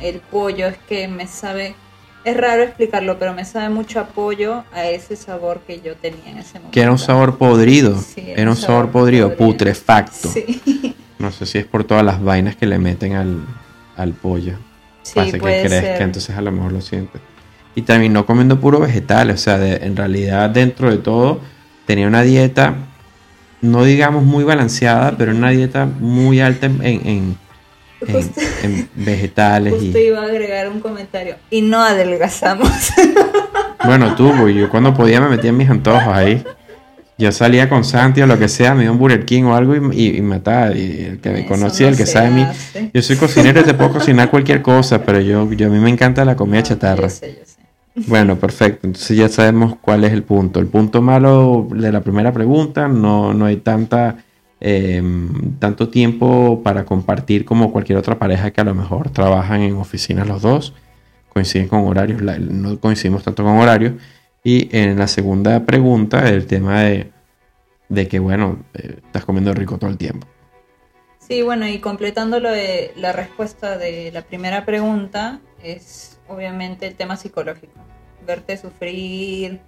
el 0.00 0.20
pollo 0.20 0.68
es 0.68 0.78
que 0.78 1.08
me 1.08 1.26
sabe... 1.26 1.74
Es 2.24 2.36
raro 2.36 2.62
explicarlo, 2.62 3.18
pero 3.18 3.34
me 3.34 3.44
sabe 3.44 3.68
mucho 3.68 3.98
apoyo 3.98 4.62
a 4.72 4.84
ese 4.84 5.16
sabor 5.16 5.60
que 5.66 5.80
yo 5.80 5.96
tenía 5.96 6.30
en 6.30 6.38
ese 6.38 6.54
momento. 6.54 6.70
Que 6.70 6.82
era 6.82 6.92
un 6.92 6.98
sabor 6.98 7.36
podrido. 7.36 7.98
era, 8.16 8.48
un 8.48 8.56
sabor, 8.56 8.90
podrido, 8.90 9.34
putrefacto. 9.36 10.28
No 11.18 11.32
sé 11.32 11.46
si 11.46 11.58
es 11.58 11.64
por 11.64 11.82
todas 11.82 12.04
las 12.04 12.22
vainas 12.22 12.54
que 12.54 12.66
le 12.66 12.78
meten 12.78 13.14
al, 13.14 13.44
al 13.96 14.12
pollo. 14.12 14.56
Sí, 15.02 15.14
Pasa 15.14 15.32
que 15.32 15.38
crezca, 15.38 16.04
entonces 16.04 16.36
a 16.36 16.40
lo 16.40 16.52
mejor 16.52 16.72
lo 16.72 16.80
sientes. 16.80 17.20
Y 17.74 17.82
terminó 17.82 18.26
comiendo 18.26 18.60
puro 18.60 18.80
vegetales, 18.80 19.40
o 19.40 19.44
sea, 19.44 19.74
en 19.76 19.96
realidad 19.96 20.50
dentro 20.50 20.90
de 20.90 20.98
todo 20.98 21.40
tenía 21.86 22.06
una 22.06 22.22
dieta, 22.22 22.74
no 23.60 23.84
digamos 23.84 24.24
muy 24.24 24.44
balanceada, 24.44 25.16
pero 25.16 25.32
una 25.32 25.50
dieta 25.50 25.86
muy 25.86 26.40
alta 26.40 26.66
en, 26.66 26.82
en, 26.82 27.38
en, 28.62 28.88
vegetales. 28.94 29.74
Justo 29.74 29.98
iba 29.98 30.20
a 30.20 30.24
agregar 30.24 30.68
un 30.68 30.80
comentario. 30.80 31.36
Y 31.50 31.62
no 31.62 31.82
adelgazamos. 31.82 32.68
Bueno, 33.84 34.14
tú, 34.14 34.48
yo 34.48 34.70
cuando 34.70 34.94
podía 34.94 35.20
me 35.20 35.28
metía 35.28 35.50
en 35.50 35.56
mis 35.56 35.68
antojos 35.68 36.06
ahí. 36.06 36.44
Yo 37.22 37.30
salía 37.30 37.68
con 37.68 37.84
Santi 37.84 38.20
o 38.20 38.26
lo 38.26 38.36
que 38.36 38.48
sea, 38.48 38.74
me 38.74 38.82
dio 38.82 38.90
un 38.90 38.98
Burger 38.98 39.24
King 39.24 39.44
o 39.44 39.54
algo 39.54 39.76
y, 39.76 40.08
y, 40.08 40.22
me 40.22 40.38
mataba. 40.38 40.74
Y 40.74 41.04
el 41.04 41.20
que 41.20 41.30
me 41.30 41.46
conocía, 41.46 41.86
el 41.86 41.96
que 41.96 42.04
sabe 42.04 42.30
de 42.30 42.34
mí. 42.34 42.46
Yo 42.92 43.00
soy 43.00 43.14
cocinero 43.14 43.60
y 43.60 43.62
te 43.62 43.74
puedo 43.74 43.92
cocinar 43.92 44.28
cualquier 44.28 44.60
cosa, 44.60 45.04
pero 45.04 45.20
yo, 45.20 45.48
yo 45.52 45.68
a 45.68 45.70
mí 45.70 45.78
me 45.78 45.88
encanta 45.88 46.24
la 46.24 46.34
comida 46.34 46.64
chatarra. 46.64 47.06
Bueno, 47.94 48.40
perfecto. 48.40 48.88
Entonces 48.88 49.16
ya 49.16 49.28
sabemos 49.28 49.76
cuál 49.80 50.02
es 50.02 50.12
el 50.12 50.24
punto. 50.24 50.58
El 50.58 50.66
punto 50.66 51.00
malo 51.00 51.68
de 51.70 51.92
la 51.92 52.00
primera 52.00 52.32
pregunta, 52.32 52.88
no, 52.88 53.32
no 53.34 53.44
hay 53.44 53.58
tanta, 53.58 54.16
em, 54.58 55.58
tanto 55.60 55.90
tiempo 55.90 56.60
para 56.64 56.84
compartir 56.84 57.44
como 57.44 57.70
cualquier 57.70 57.98
otra 57.98 58.18
pareja 58.18 58.50
que 58.50 58.60
a 58.60 58.64
lo 58.64 58.74
mejor 58.74 59.10
trabajan 59.10 59.60
en 59.60 59.76
oficinas 59.76 60.26
los 60.26 60.42
dos. 60.42 60.74
Coinciden 61.28 61.68
con 61.68 61.86
horarios, 61.86 62.20
no 62.20 62.80
coincidimos 62.80 63.22
tanto 63.22 63.44
con 63.44 63.58
horarios 63.58 63.92
y 64.44 64.68
en 64.76 64.98
la 64.98 65.06
segunda 65.06 65.64
pregunta, 65.64 66.28
el 66.28 66.46
tema 66.46 66.82
de, 66.82 67.11
de 67.92 68.08
que, 68.08 68.18
bueno, 68.18 68.58
eh, 68.74 69.00
estás 69.04 69.24
comiendo 69.24 69.52
rico 69.52 69.78
todo 69.78 69.90
el 69.90 69.98
tiempo. 69.98 70.26
Sí, 71.18 71.42
bueno, 71.42 71.68
y 71.68 71.78
completando 71.78 72.40
lo 72.40 72.50
de 72.50 72.92
la 72.96 73.12
respuesta 73.12 73.78
de 73.78 74.10
la 74.12 74.22
primera 74.22 74.64
pregunta, 74.64 75.40
es 75.62 76.18
obviamente 76.28 76.86
el 76.86 76.94
tema 76.94 77.16
psicológico. 77.16 77.78
Verte 78.26 78.56
sufrir, 78.56 79.60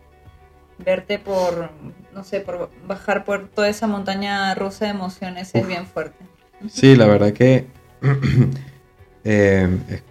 verte 0.78 1.18
por, 1.18 1.70
no 2.12 2.24
sé, 2.24 2.40
por 2.40 2.70
bajar 2.86 3.24
por 3.24 3.48
toda 3.48 3.68
esa 3.68 3.86
montaña 3.86 4.54
rusa 4.54 4.86
de 4.86 4.92
emociones 4.92 5.54
es 5.54 5.66
bien 5.66 5.86
fuerte. 5.86 6.24
Sí, 6.68 6.96
la 6.96 7.06
verdad 7.06 7.32
que 7.32 7.66
Eh, 9.24 9.66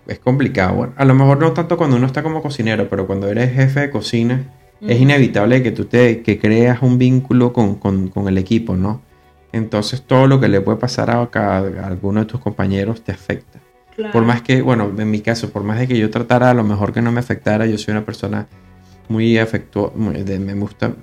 es, 0.08 0.20
complicado. 0.20 0.74
Bueno, 0.74 0.94
a 0.98 1.06
lo 1.06 1.14
mejor 1.14 1.38
no 1.38 1.54
tanto 1.54 1.78
cuando 1.78 1.98
uno 1.98 2.08
está 2.08 2.24
como 2.24 2.42
cocinero, 2.42 2.90
pero 2.90 3.06
cuando 3.06 3.30
eres 3.30 3.54
jefe 3.54 3.82
de 3.82 3.90
cocina, 3.92 4.44
es 4.88 5.00
inevitable 5.00 5.64
que 5.64 5.72
tú 5.72 5.86
te 5.86 6.22
que 6.22 6.40
creas 6.40 6.82
un 6.82 6.98
vínculo 6.98 7.54
con, 7.54 8.12
el 8.28 8.38
equipo, 8.38 8.76
¿no? 8.76 9.02
Entonces 9.52 10.02
todo 10.02 10.28
lo 10.28 10.40
que 10.40 10.48
le 10.48 10.62
puede 10.62 10.78
pasar 10.78 11.10
a, 11.10 11.30
a, 11.34 11.58
alguno 11.86 12.22
de 12.22 12.26
tus 12.26 12.40
compañeros 12.40 13.04
te 13.04 13.12
afecta. 13.12 13.60
Por 14.12 14.24
más 14.24 14.42
que, 14.42 14.62
bueno, 14.62 14.92
en 14.98 15.12
mi 15.12 15.22
caso, 15.22 15.52
por 15.52 15.64
más 15.64 15.78
de 15.80 15.88
que 15.88 15.98
yo 15.98 16.10
tratara 16.10 16.50
a 16.50 16.54
lo 16.56 16.64
mejor 16.64 16.94
que 16.94 17.02
no 17.02 17.12
me 17.12 17.20
afectara, 17.20 17.68
yo 17.68 17.78
soy 17.78 17.92
una 17.92 18.04
persona 18.04 18.48
muy 19.08 19.38
afectuosa, 19.38 19.96
me 19.96 20.54
gusta 20.56 20.96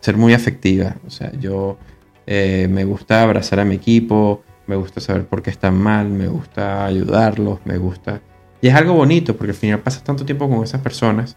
ser 0.00 0.16
muy 0.18 0.34
afectiva. 0.34 0.96
O 1.06 1.10
sea, 1.10 1.32
yo 1.40 1.78
eh, 2.26 2.68
me 2.70 2.84
gusta 2.84 3.22
abrazar 3.22 3.60
a 3.60 3.64
mi 3.64 3.76
equipo, 3.76 4.42
me 4.66 4.76
gusta 4.76 5.00
saber 5.00 5.24
por 5.24 5.42
qué 5.42 5.50
están 5.50 5.78
mal, 5.78 6.08
me 6.08 6.28
gusta 6.28 6.84
ayudarlos, 6.84 7.60
me 7.64 7.78
gusta... 7.78 8.20
Y 8.60 8.68
es 8.68 8.74
algo 8.74 8.92
bonito 8.92 9.36
porque 9.36 9.52
al 9.52 9.56
final 9.56 9.80
pasas 9.80 10.04
tanto 10.04 10.24
tiempo 10.24 10.48
con 10.48 10.62
esas 10.62 10.82
personas 10.82 11.36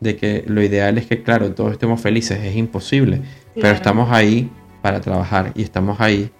de 0.00 0.16
que 0.16 0.44
lo 0.46 0.62
ideal 0.62 0.98
es 0.98 1.06
que, 1.06 1.22
claro, 1.22 1.52
todos 1.54 1.72
estemos 1.72 2.00
felices, 2.00 2.40
es 2.42 2.56
imposible, 2.56 3.22
pero 3.54 3.70
estamos 3.70 4.10
ahí 4.10 4.50
para 4.82 5.00
trabajar 5.00 5.52
y 5.54 5.62
estamos 5.62 6.00
ahí 6.00 6.30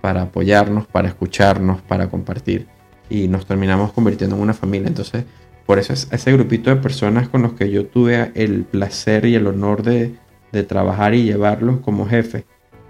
para 0.00 0.22
apoyarnos, 0.22 0.86
para 0.86 1.08
escucharnos, 1.08 1.80
para 1.82 2.08
compartir 2.08 2.66
y 3.08 3.28
nos 3.28 3.46
terminamos 3.46 3.92
convirtiendo 3.92 4.36
en 4.36 4.42
una 4.42 4.54
familia. 4.54 4.88
Entonces, 4.88 5.24
por 5.66 5.78
eso 5.78 5.92
es 5.92 6.08
ese 6.10 6.32
grupito 6.32 6.70
de 6.70 6.76
personas 6.76 7.28
con 7.28 7.42
los 7.42 7.54
que 7.54 7.70
yo 7.70 7.86
tuve 7.86 8.32
el 8.34 8.64
placer 8.64 9.26
y 9.26 9.34
el 9.34 9.46
honor 9.46 9.82
de, 9.82 10.14
de 10.52 10.62
trabajar 10.62 11.14
y 11.14 11.24
llevarlos 11.24 11.80
como 11.80 12.06
jefe 12.06 12.44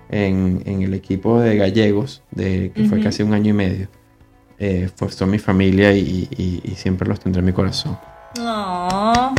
en, 0.08 0.82
el 0.82 0.94
equipo 0.94 1.40
de 1.40 1.56
gallegos, 1.56 2.22
de, 2.30 2.72
que 2.74 2.84
fue 2.84 3.00
casi 3.00 3.22
un 3.22 3.34
año 3.34 3.50
y 3.50 3.54
medio. 3.54 3.88
Eh, 4.58 4.88
mi 5.26 5.38
familia 5.38 5.92
y, 5.92 6.28
siempre 6.76 7.08
los 7.08 7.20
tendré 7.20 7.40
en 7.40 7.46
mi 7.46 7.52
corazón. 7.52 7.98
Oh, 8.38 9.34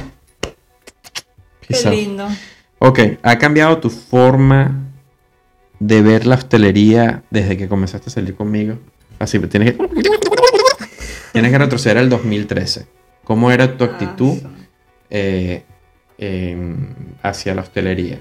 qué 1.67 1.89
lindo. 1.89 2.27
Ok, 2.79 3.00
¿ha 3.24 3.38
cambiado 3.38 3.79
tu 3.79 3.89
forma 3.89 4.86
de 5.79 6.01
ver 6.01 6.25
la 6.25 6.36
hostelería 6.36 7.24
desde 7.29 7.57
que 7.57 7.67
comenzaste 7.67 8.09
a 8.09 8.13
salir 8.13 8.36
conmigo? 8.36 8.77
Así, 9.19 9.39
tienes 9.39 9.74
que, 9.74 9.88
tienes 11.33 11.51
que 11.51 11.57
retroceder 11.57 11.97
al 11.97 12.09
2013. 12.09 12.88
¿Cómo 13.24 13.51
era 13.51 13.77
tu 13.77 13.83
actitud? 13.83 14.38
Eh, 15.09 15.63
hacia 17.21 17.53
la 17.53 17.62
hostelería? 17.62 18.19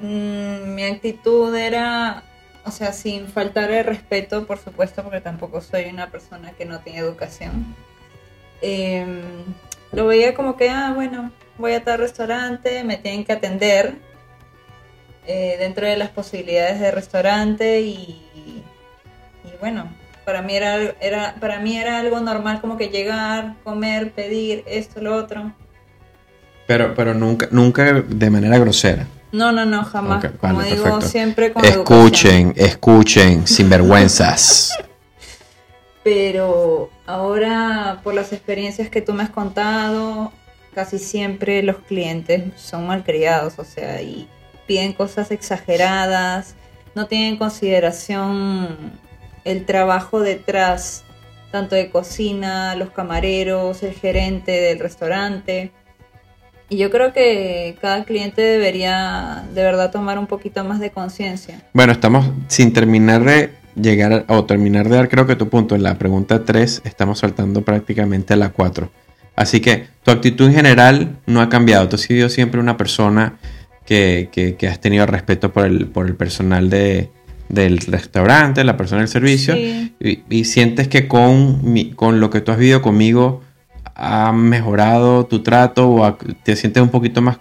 Mm, 0.00 0.74
mi 0.74 0.84
actitud 0.84 1.54
era, 1.54 2.22
o 2.64 2.70
sea, 2.70 2.92
sin 2.92 3.28
faltar 3.28 3.70
el 3.70 3.84
respeto, 3.84 4.46
por 4.46 4.58
supuesto, 4.58 5.02
porque 5.02 5.20
tampoco 5.20 5.60
soy 5.60 5.86
una 5.86 6.10
persona 6.10 6.52
que 6.52 6.66
no 6.66 6.80
tiene 6.80 6.98
educación. 6.98 7.74
Em, 8.60 9.22
lo 9.92 10.06
veía 10.06 10.34
como 10.34 10.56
que, 10.56 10.68
ah, 10.68 10.92
bueno, 10.94 11.30
voy 11.58 11.72
a 11.72 11.84
tal 11.84 11.98
restaurante, 11.98 12.84
me 12.84 12.96
tienen 12.96 13.24
que 13.24 13.32
atender 13.32 13.94
eh, 15.26 15.56
dentro 15.58 15.86
de 15.86 15.96
las 15.96 16.10
posibilidades 16.10 16.80
de 16.80 16.90
restaurante 16.90 17.80
y, 17.80 18.22
y 18.34 19.52
bueno, 19.60 19.88
para 20.26 20.42
mí 20.42 20.56
era, 20.56 20.76
era, 21.00 21.36
para 21.40 21.60
mí 21.60 21.78
era 21.78 22.00
algo 22.00 22.18
normal 22.18 22.60
como 22.60 22.76
que 22.76 22.88
llegar, 22.88 23.54
comer, 23.62 24.10
pedir 24.10 24.64
esto, 24.66 25.00
lo 25.00 25.14
otro. 25.14 25.52
Pero, 26.66 26.94
pero 26.96 27.14
nunca, 27.14 27.46
nunca 27.52 27.92
de 27.92 28.30
manera 28.30 28.58
grosera. 28.58 29.06
No, 29.30 29.52
no, 29.52 29.64
no, 29.64 29.84
jamás. 29.84 30.24
como 30.40 30.62
digo, 30.62 31.00
siempre 31.00 31.52
con 31.52 31.64
Escuchen, 31.64 32.54
escuchen, 32.56 33.46
sinvergüenzas. 33.46 34.76
Pero 36.02 36.90
ahora, 37.06 38.00
por 38.02 38.14
las 38.14 38.32
experiencias 38.32 38.88
que 38.88 39.00
tú 39.00 39.12
me 39.12 39.22
has 39.22 39.30
contado, 39.30 40.32
casi 40.76 40.98
siempre 40.98 41.62
los 41.62 41.78
clientes 41.78 42.44
son 42.54 42.86
malcriados, 42.86 43.58
o 43.58 43.64
sea, 43.64 44.02
y 44.02 44.28
piden 44.66 44.92
cosas 44.92 45.30
exageradas, 45.30 46.54
no 46.94 47.06
tienen 47.06 47.38
consideración 47.38 48.92
el 49.44 49.64
trabajo 49.64 50.20
detrás, 50.20 51.02
tanto 51.50 51.74
de 51.76 51.88
cocina, 51.88 52.74
los 52.74 52.90
camareros, 52.90 53.82
el 53.82 53.94
gerente 53.94 54.52
del 54.52 54.78
restaurante. 54.78 55.72
Y 56.68 56.76
yo 56.76 56.90
creo 56.90 57.14
que 57.14 57.78
cada 57.80 58.04
cliente 58.04 58.42
debería 58.42 59.46
de 59.54 59.62
verdad 59.62 59.90
tomar 59.90 60.18
un 60.18 60.26
poquito 60.26 60.62
más 60.62 60.78
de 60.78 60.90
conciencia. 60.90 61.62
Bueno, 61.72 61.92
estamos 61.92 62.26
sin 62.48 62.74
terminar 62.74 63.24
de 63.24 63.50
llegar 63.76 64.26
o 64.28 64.44
terminar 64.44 64.90
de 64.90 64.96
dar 64.96 65.08
creo 65.08 65.26
que 65.26 65.36
tu 65.36 65.48
punto 65.48 65.74
en 65.74 65.82
la 65.82 65.96
pregunta 65.96 66.44
3 66.44 66.82
estamos 66.84 67.20
saltando 67.20 67.62
prácticamente 67.62 68.34
a 68.34 68.36
la 68.36 68.50
4. 68.50 69.05
Así 69.36 69.60
que 69.60 69.86
tu 70.02 70.10
actitud 70.10 70.46
en 70.46 70.54
general 70.54 71.18
no 71.26 71.40
ha 71.40 71.48
cambiado. 71.48 71.88
Tú 71.88 71.96
has 71.96 72.02
sido 72.02 72.28
siempre 72.28 72.58
una 72.58 72.76
persona 72.76 73.38
que, 73.84 74.30
que, 74.32 74.68
has 74.68 74.80
tenido 74.80 75.06
respeto 75.06 75.52
por 75.52 75.66
el, 75.66 75.86
por 75.86 76.06
el 76.06 76.16
personal 76.16 76.70
de, 76.70 77.10
del 77.48 77.78
restaurante, 77.78 78.64
la 78.64 78.76
persona 78.76 79.02
del 79.02 79.08
servicio, 79.08 79.54
y, 79.56 80.44
sientes 80.44 80.88
que 80.88 81.06
con, 81.06 81.62
con 81.94 82.20
lo 82.20 82.30
que 82.30 82.40
tú 82.40 82.52
has 82.52 82.58
vivido 82.58 82.82
conmigo 82.82 83.42
ha 83.94 84.32
mejorado 84.32 85.26
tu 85.26 85.42
trato 85.42 85.90
o 85.90 86.14
te 86.42 86.56
sientes 86.56 86.82
un 86.82 86.90
poquito 86.90 87.22
más 87.22 87.38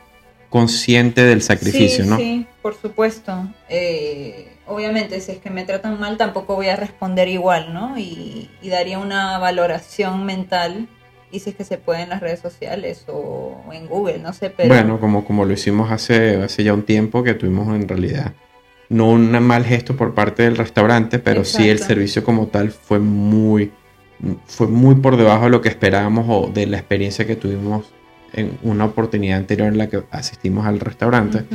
consciente 0.50 1.24
del 1.24 1.42
sacrificio, 1.42 2.06
¿no? 2.06 2.18
Sí, 2.18 2.48
por 2.62 2.76
supuesto. 2.76 3.46
Eh, 3.68 4.54
obviamente, 4.68 5.20
si 5.20 5.34
es 5.34 5.40
que 5.40 5.50
me 5.50 5.66
tratan 5.66 6.00
mal, 6.00 6.16
tampoco 6.16 6.56
voy 6.56 6.70
a 6.70 6.78
responder 6.78 7.28
igual, 7.28 7.74
¿no? 7.74 7.98
Y, 7.98 8.50
daría 8.64 9.00
una 9.00 9.38
valoración 9.38 10.26
mental, 10.26 10.88
es 11.46 11.56
que 11.56 11.64
se 11.64 11.78
puede 11.78 12.02
en 12.02 12.10
las 12.10 12.22
redes 12.22 12.40
sociales 12.40 13.06
o, 13.08 13.64
en 13.72 13.88
Google, 13.88 14.20
no 14.20 14.34
sé, 14.34 14.50
pero... 14.50 14.70
Bueno, 14.70 15.00
como, 15.00 15.26
como 15.26 15.46
lo 15.46 15.54
hicimos 15.54 15.92
hace, 15.92 16.44
hace 16.44 16.64
ya 16.64 16.74
un 16.74 16.84
tiempo, 16.84 17.24
que 17.24 17.34
tuvimos 17.34 17.76
en 17.76 17.88
realidad 17.88 18.34
no 18.88 19.10
un 19.10 19.32
mal 19.44 19.66
gesto 19.66 19.98
por 19.98 20.14
parte 20.14 20.44
del 20.44 20.58
restaurante, 20.58 21.18
pero 21.18 21.44
sí 21.44 21.70
el 21.70 21.80
servicio 21.80 22.24
como 22.24 22.48
tal 22.48 22.70
fue 22.70 23.00
muy, 23.00 23.72
fue 24.46 24.68
muy 24.68 24.94
por 24.96 25.18
debajo 25.18 25.46
de 25.46 25.50
lo 25.50 25.62
que 25.62 25.70
esperábamos 25.70 26.26
o 26.30 26.52
de 26.54 26.68
la 26.68 26.78
experiencia 26.78 27.26
que 27.26 27.36
tuvimos 27.36 27.92
en 28.34 28.60
una 28.62 28.86
oportunidad 28.86 29.40
anterior 29.40 29.70
en 29.70 29.80
la 29.80 29.88
que 29.88 30.04
asistimos 30.12 30.68
al 30.68 30.80
restaurante 30.80 31.46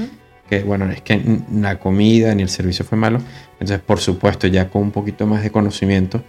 que 0.51 0.65
bueno, 0.65 0.91
es 0.91 1.01
que 1.01 1.23
la 1.55 1.79
comida 1.79 2.35
ni 2.35 2.43
el 2.43 2.49
servicio 2.49 2.85
fue 2.85 2.99
malo. 2.99 3.21
Entonces, 3.53 3.79
por 3.79 4.01
supuesto, 4.01 4.49
ya 4.49 4.69
con 4.69 4.83
un 4.83 4.91
poquito 4.91 5.25
más 5.25 5.45
de 5.45 5.53
conocimiento, 5.53 6.25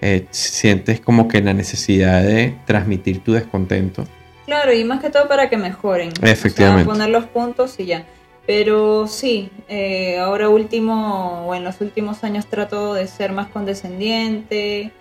eh, 0.00 0.26
sientes 0.30 1.00
como 1.00 1.28
que 1.28 1.40
la 1.42 1.52
necesidad 1.52 2.22
de 2.22 2.54
transmitir 2.66 3.20
tu 3.20 3.32
descontento. 3.32 4.06
Claro, 4.46 4.72
y 4.72 4.84
más 4.84 5.00
que 5.00 5.10
todo 5.10 5.28
para 5.28 5.48
que 5.50 5.56
mejoren. 5.56 6.12
Efectivamente. 6.22 6.84
poner 6.84 7.08
los 7.08 7.24
puntos 7.24 7.78
y 7.80 7.86
ya. 7.86 8.04
Pero 8.46 9.08
sí, 9.08 9.50
eh, 9.68 10.18
ahora 10.18 10.48
último, 10.48 11.46
o 11.48 11.54
en 11.54 11.64
los 11.64 11.80
últimos 11.80 12.22
años 12.22 12.46
trato 12.46 12.94
de 12.94 13.08
ser 13.08 13.32
más 13.32 13.48
condescendiente. 13.48 14.92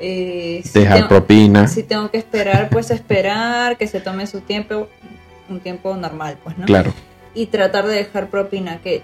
Eh, 0.00 0.62
Dejar 0.74 1.06
propina. 1.06 1.68
Si 1.68 1.84
tengo 1.84 2.10
que 2.10 2.18
esperar, 2.18 2.68
pues 2.70 2.90
esperar, 2.90 3.76
que 3.76 3.86
se 3.86 4.00
tome 4.00 4.26
su 4.26 4.40
tiempo, 4.40 4.88
un 5.48 5.60
tiempo 5.60 5.94
normal, 5.94 6.36
pues, 6.42 6.58
¿no? 6.58 6.66
Claro 6.66 6.92
y 7.34 7.46
tratar 7.46 7.86
de 7.86 7.94
dejar 7.94 8.28
propina, 8.28 8.78
que 8.78 9.02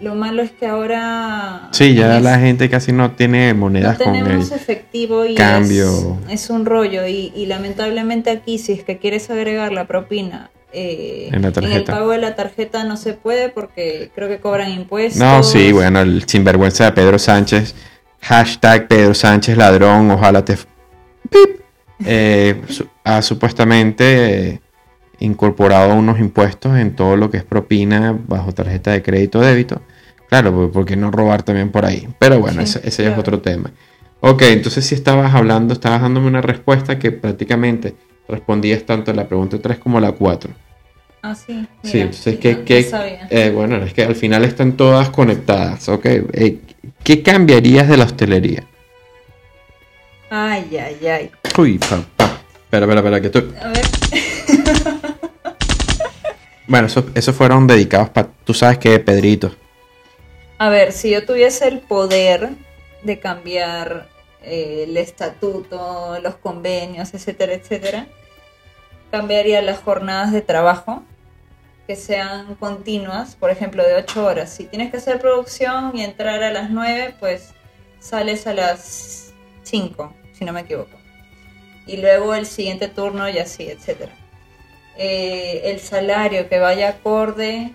lo 0.00 0.14
malo 0.14 0.42
es 0.42 0.50
que 0.50 0.66
ahora... 0.66 1.68
Sí, 1.72 1.94
ya 1.94 2.20
la 2.20 2.38
gente 2.38 2.70
casi 2.70 2.92
no 2.92 3.12
tiene 3.12 3.52
monedas 3.54 3.98
no 3.98 4.04
tenemos 4.12 4.50
efectivo 4.50 5.24
y 5.26 5.34
cambio. 5.34 6.18
Es, 6.28 6.50
un 6.50 6.64
rollo 6.64 7.06
y, 7.06 7.46
lamentablemente 7.46 8.30
aquí 8.30 8.58
si 8.58 8.72
es 8.72 8.84
que 8.84 8.98
quieres 8.98 9.30
agregar 9.30 9.72
la 9.72 9.86
propina 9.86 10.50
eh, 10.72 11.30
en, 11.32 11.44
el 11.44 11.84
pago 11.84 12.12
de 12.12 12.18
la 12.18 12.36
tarjeta 12.36 12.84
no 12.84 12.96
se 12.96 13.12
puede 13.12 13.48
porque 13.48 14.10
creo 14.14 14.28
que 14.28 14.38
cobran 14.38 14.70
impuestos. 14.70 15.20
No, 15.20 15.42
sí, 15.42 15.72
bueno, 15.72 16.00
el 16.00 16.24
sinvergüenza 16.26 16.84
de 16.84 16.92
Pedro 16.92 17.18
Sánchez, 17.18 17.74
hashtag 18.20 18.86
Pedro 18.86 19.14
Sánchez 19.14 19.56
ladrón, 19.56 20.10
ojalá 20.10 20.44
te... 20.44 20.56
Eh, 22.06 22.58
ha 23.04 23.20
supuestamente 23.20 24.60
incorporado 25.20 25.94
unos 25.94 26.18
impuestos 26.18 26.76
en 26.78 26.96
todo 26.96 27.16
lo 27.16 27.30
que 27.30 27.36
es 27.36 27.44
propina 27.44 28.18
bajo 28.26 28.52
tarjeta 28.52 28.90
de 28.90 29.02
crédito 29.02 29.38
o 29.38 29.42
débito. 29.42 29.80
Claro, 30.28 30.70
porque 30.72 30.96
no 30.96 31.10
robar 31.10 31.42
también 31.42 31.70
por 31.70 31.84
ahí? 31.84 32.08
Pero 32.18 32.40
bueno, 32.40 32.62
ese, 32.62 32.80
es 32.84 33.18
otro 33.18 33.40
tema. 33.40 33.70
Ok, 34.20 34.42
entonces 34.42 34.86
si 34.86 34.94
estabas 34.94 35.34
hablando, 35.34 35.74
estabas 35.74 36.02
dándome 36.02 36.28
una 36.28 36.40
respuesta 36.40 36.98
que 36.98 37.10
prácticamente 37.10 37.94
respondías 38.28 38.84
tanto 38.84 39.10
a 39.10 39.14
la 39.14 39.26
pregunta 39.26 39.58
3 39.58 39.78
como 39.78 39.98
a 39.98 40.00
la 40.00 40.12
4. 40.12 40.50
Ah, 41.22 41.34
sí. 41.34 41.66
sí, 41.82 42.00
entonces 42.00 42.38
que, 42.38 42.64
eh, 43.30 43.50
bueno, 43.54 43.76
es 43.76 43.92
que 43.92 44.04
al 44.04 44.14
final 44.14 44.44
están 44.44 44.72
todas 44.72 45.10
conectadas, 45.10 45.88
¿ok? 45.88 46.06
Eh, 46.06 46.58
¿Qué 47.02 47.22
cambiarías 47.22 47.88
de 47.88 47.96
la 47.96 48.04
hostelería? 48.04 48.64
Ay, 50.30 50.64
ay, 50.78 51.06
ay. 51.06 51.30
Uy, 51.58 51.78
papá. 51.78 52.40
Espera, 52.54 52.86
espera, 52.86 53.00
espera, 53.00 53.20
que 53.20 53.30
tú... 53.30 53.52
A 53.60 53.68
ver. 53.68 54.96
Bueno, 56.70 56.86
esos 56.86 57.34
fueron 57.34 57.66
dedicados 57.66 58.10
para, 58.10 58.28
tú 58.44 58.54
sabes 58.54 58.78
que 58.78 58.96
Pedrito. 59.00 59.50
A 60.56 60.68
ver, 60.68 60.92
si 60.92 61.10
yo 61.10 61.26
tuviese 61.26 61.66
el 61.66 61.80
poder 61.80 62.50
de 63.02 63.18
cambiar 63.18 64.06
eh, 64.44 64.84
el 64.86 64.96
estatuto, 64.96 66.20
los 66.22 66.36
convenios, 66.36 67.12
etcétera, 67.12 67.54
etcétera, 67.54 68.06
cambiaría 69.10 69.60
las 69.62 69.80
jornadas 69.80 70.30
de 70.30 70.42
trabajo 70.42 71.02
que 71.88 71.96
sean 71.96 72.54
continuas, 72.54 73.34
por 73.34 73.50
ejemplo, 73.50 73.82
de 73.82 73.96
8 73.96 74.24
horas. 74.24 74.54
Si 74.54 74.66
tienes 74.66 74.92
que 74.92 74.98
hacer 74.98 75.18
producción 75.18 75.96
y 75.96 76.04
entrar 76.04 76.40
a 76.40 76.52
las 76.52 76.70
9, 76.70 77.16
pues 77.18 77.48
sales 77.98 78.46
a 78.46 78.54
las 78.54 79.32
5, 79.64 80.14
si 80.34 80.44
no 80.44 80.52
me 80.52 80.60
equivoco. 80.60 80.96
Y 81.88 81.96
luego 81.96 82.32
el 82.32 82.46
siguiente 82.46 82.86
turno 82.86 83.28
y 83.28 83.38
así, 83.40 83.68
etcétera. 83.68 84.19
Eh, 84.96 85.62
el 85.64 85.80
salario 85.80 86.48
que 86.48 86.58
vaya 86.58 86.88
acorde 86.90 87.72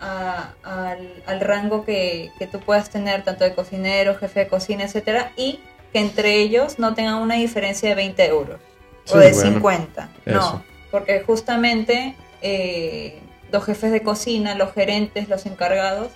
al, 0.00 1.40
rango 1.40 1.84
que, 1.84 2.30
tú 2.52 2.60
puedas 2.60 2.90
tener, 2.90 3.24
tanto 3.24 3.44
de 3.44 3.54
cocinero, 3.54 4.16
jefe 4.16 4.40
de 4.40 4.48
cocina, 4.48 4.84
etcétera, 4.84 5.32
y 5.36 5.60
que 5.92 6.00
entre 6.00 6.34
ellos 6.36 6.78
no 6.78 6.94
tengan 6.94 7.16
una 7.16 7.34
diferencia 7.34 7.88
de 7.88 7.94
20 7.94 8.26
euros 8.26 8.60
o 9.10 9.18
de 9.18 9.34
50. 9.34 10.08
No, 10.26 10.62
porque 10.90 11.20
justamente 11.20 12.14
eh, 12.42 13.18
los 13.50 13.64
jefes 13.64 13.90
de 13.90 14.02
cocina, 14.02 14.54
los 14.54 14.72
gerentes, 14.72 15.28
los 15.28 15.46
encargados, 15.46 16.12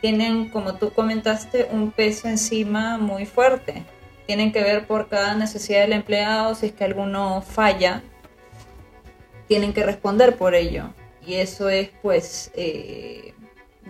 tienen, 0.00 0.48
como 0.48 0.74
tú 0.74 0.92
comentaste, 0.92 1.68
un 1.70 1.90
peso 1.90 2.28
encima 2.28 2.98
muy 2.98 3.26
fuerte. 3.26 3.84
Tienen 4.26 4.52
que 4.52 4.62
ver 4.62 4.86
por 4.86 5.08
cada 5.08 5.34
necesidad 5.34 5.80
del 5.80 5.92
empleado, 5.92 6.54
si 6.54 6.66
es 6.66 6.72
que 6.72 6.84
alguno 6.84 7.42
falla, 7.42 8.02
tienen 9.50 9.72
que 9.72 9.82
responder 9.82 10.36
por 10.36 10.54
ello. 10.54 10.94
Y 11.26 11.34
eso 11.34 11.68
es 11.68 11.90
pues 12.02 12.52
eh, 12.54 13.34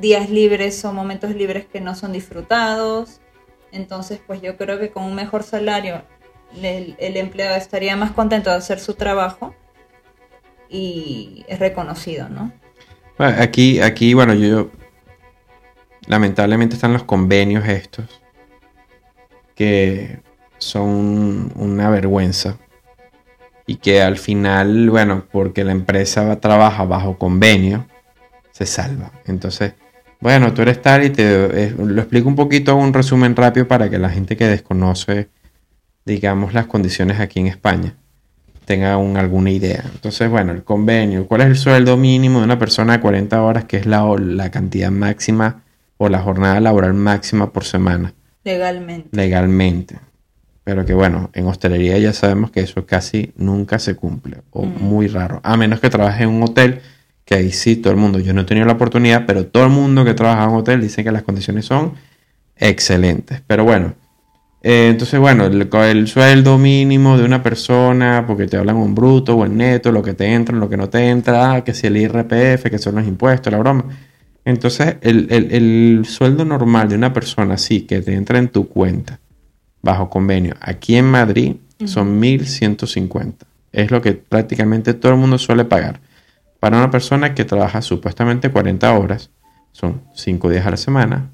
días 0.00 0.30
libres 0.30 0.82
o 0.86 0.94
momentos 0.94 1.34
libres 1.34 1.66
que 1.66 1.82
no 1.82 1.94
son 1.94 2.12
disfrutados. 2.12 3.20
Entonces 3.70 4.22
pues 4.26 4.40
yo 4.40 4.56
creo 4.56 4.80
que 4.80 4.90
con 4.90 5.04
un 5.04 5.14
mejor 5.14 5.42
salario 5.42 6.02
el, 6.62 6.96
empleado 6.98 7.56
estaría 7.56 7.94
más 7.94 8.12
contento 8.12 8.48
de 8.48 8.56
hacer 8.56 8.80
su 8.80 8.94
trabajo 8.94 9.54
y 10.70 11.44
es 11.46 11.58
reconocido, 11.58 12.30
¿no? 12.30 12.52
Aquí, 13.18 13.82
aquí, 13.82 14.14
bueno, 14.14 14.32
yo 14.32 14.70
lamentablemente 16.06 16.76
están 16.76 16.94
los 16.94 17.02
convenios 17.02 17.68
estos 17.68 18.22
que 19.54 20.20
son 20.56 21.52
una 21.54 21.90
vergüenza 21.90 22.56
y 23.70 23.76
que 23.76 24.02
al 24.02 24.18
final, 24.18 24.90
bueno, 24.90 25.26
porque 25.30 25.62
la 25.62 25.70
empresa 25.70 26.40
trabaja 26.40 26.84
bajo 26.84 27.18
convenio, 27.18 27.86
se 28.50 28.66
salva. 28.66 29.12
Entonces, 29.26 29.74
bueno, 30.18 30.52
tú 30.52 30.62
eres 30.62 30.82
tal 30.82 31.04
y 31.04 31.10
te 31.10 31.66
eh, 31.66 31.74
lo 31.78 32.00
explico 32.00 32.28
un 32.28 32.34
poquito, 32.34 32.74
un 32.74 32.92
resumen 32.92 33.36
rápido 33.36 33.68
para 33.68 33.88
que 33.88 34.00
la 34.00 34.10
gente 34.10 34.36
que 34.36 34.48
desconoce, 34.48 35.28
digamos, 36.04 36.52
las 36.52 36.66
condiciones 36.66 37.20
aquí 37.20 37.38
en 37.38 37.46
España 37.46 37.94
tenga 38.64 38.94
alguna 38.94 39.52
idea. 39.52 39.84
Entonces, 39.94 40.28
bueno, 40.28 40.50
el 40.50 40.64
convenio, 40.64 41.28
¿cuál 41.28 41.42
es 41.42 41.46
el 41.46 41.56
sueldo 41.56 41.96
mínimo 41.96 42.40
de 42.40 42.46
una 42.46 42.58
persona 42.58 42.94
de 42.94 43.00
40 43.00 43.40
horas, 43.40 43.66
que 43.66 43.76
es 43.76 43.86
la, 43.86 44.04
la 44.18 44.50
cantidad 44.50 44.90
máxima 44.90 45.62
o 45.96 46.08
la 46.08 46.18
jornada 46.18 46.58
laboral 46.58 46.94
máxima 46.94 47.52
por 47.52 47.62
semana? 47.62 48.14
Legalmente. 48.42 49.10
Legalmente 49.12 50.09
pero 50.64 50.84
que 50.84 50.94
bueno, 50.94 51.30
en 51.32 51.46
hostelería 51.46 51.98
ya 51.98 52.12
sabemos 52.12 52.50
que 52.50 52.60
eso 52.60 52.86
casi 52.86 53.32
nunca 53.36 53.78
se 53.78 53.96
cumple 53.96 54.38
o 54.50 54.64
muy 54.64 55.08
raro, 55.08 55.40
a 55.42 55.56
menos 55.56 55.80
que 55.80 55.90
trabajes 55.90 56.22
en 56.22 56.28
un 56.28 56.42
hotel, 56.42 56.80
que 57.24 57.34
ahí 57.34 57.52
sí 57.52 57.76
todo 57.76 57.92
el 57.92 57.98
mundo, 57.98 58.18
yo 58.18 58.32
no 58.32 58.42
he 58.42 58.44
tenido 58.44 58.66
la 58.66 58.74
oportunidad, 58.74 59.24
pero 59.26 59.46
todo 59.46 59.64
el 59.64 59.70
mundo 59.70 60.04
que 60.04 60.14
trabaja 60.14 60.44
en 60.44 60.50
un 60.50 60.56
hotel 60.56 60.80
dice 60.80 61.04
que 61.04 61.12
las 61.12 61.22
condiciones 61.22 61.64
son 61.66 61.94
excelentes, 62.56 63.42
pero 63.46 63.64
bueno, 63.64 63.94
eh, 64.62 64.88
entonces 64.90 65.18
bueno, 65.18 65.46
el, 65.46 66.08
sueldo 66.08 66.58
mínimo 66.58 67.16
de 67.16 67.24
una 67.24 67.42
persona, 67.42 68.24
porque 68.26 68.46
te 68.46 68.56
hablan 68.58 68.76
un 68.76 68.94
bruto 68.94 69.36
o 69.36 69.44
el 69.44 69.56
neto, 69.56 69.90
lo 69.90 70.02
que 70.02 70.12
te 70.14 70.26
entra, 70.26 70.54
lo 70.56 70.68
que 70.68 70.76
no 70.76 70.88
te 70.90 71.08
entra, 71.08 71.64
que 71.64 71.72
si 71.72 71.86
el 71.86 71.96
IRPF, 71.96 72.64
que 72.70 72.78
son 72.78 72.96
los 72.96 73.06
impuestos, 73.06 73.50
la 73.52 73.58
broma. 73.58 73.84
Entonces, 74.44 74.96
el, 75.02 75.28
el 75.30 76.04
sueldo 76.06 76.44
normal 76.44 76.88
de 76.88 76.96
una 76.96 77.12
persona 77.12 77.54
así, 77.54 77.82
que 77.82 78.02
te 78.02 78.14
entra 78.14 78.38
en 78.38 78.48
tu 78.48 78.68
cuenta, 78.68 79.18
bajo 79.82 80.10
convenio. 80.10 80.54
Aquí 80.60 80.96
en 80.96 81.06
Madrid 81.06 81.56
son 81.84 82.20
1.150. 82.20 83.34
Es 83.72 83.90
lo 83.90 84.02
que 84.02 84.12
prácticamente 84.12 84.94
todo 84.94 85.12
el 85.12 85.18
mundo 85.18 85.38
suele 85.38 85.64
pagar. 85.64 86.00
Para 86.58 86.76
una 86.76 86.90
persona 86.90 87.34
que 87.34 87.44
trabaja 87.44 87.80
supuestamente 87.80 88.50
40 88.50 88.92
horas, 88.92 89.30
son 89.72 90.02
5 90.14 90.50
días 90.50 90.66
a 90.66 90.70
la 90.70 90.76
semana, 90.76 91.30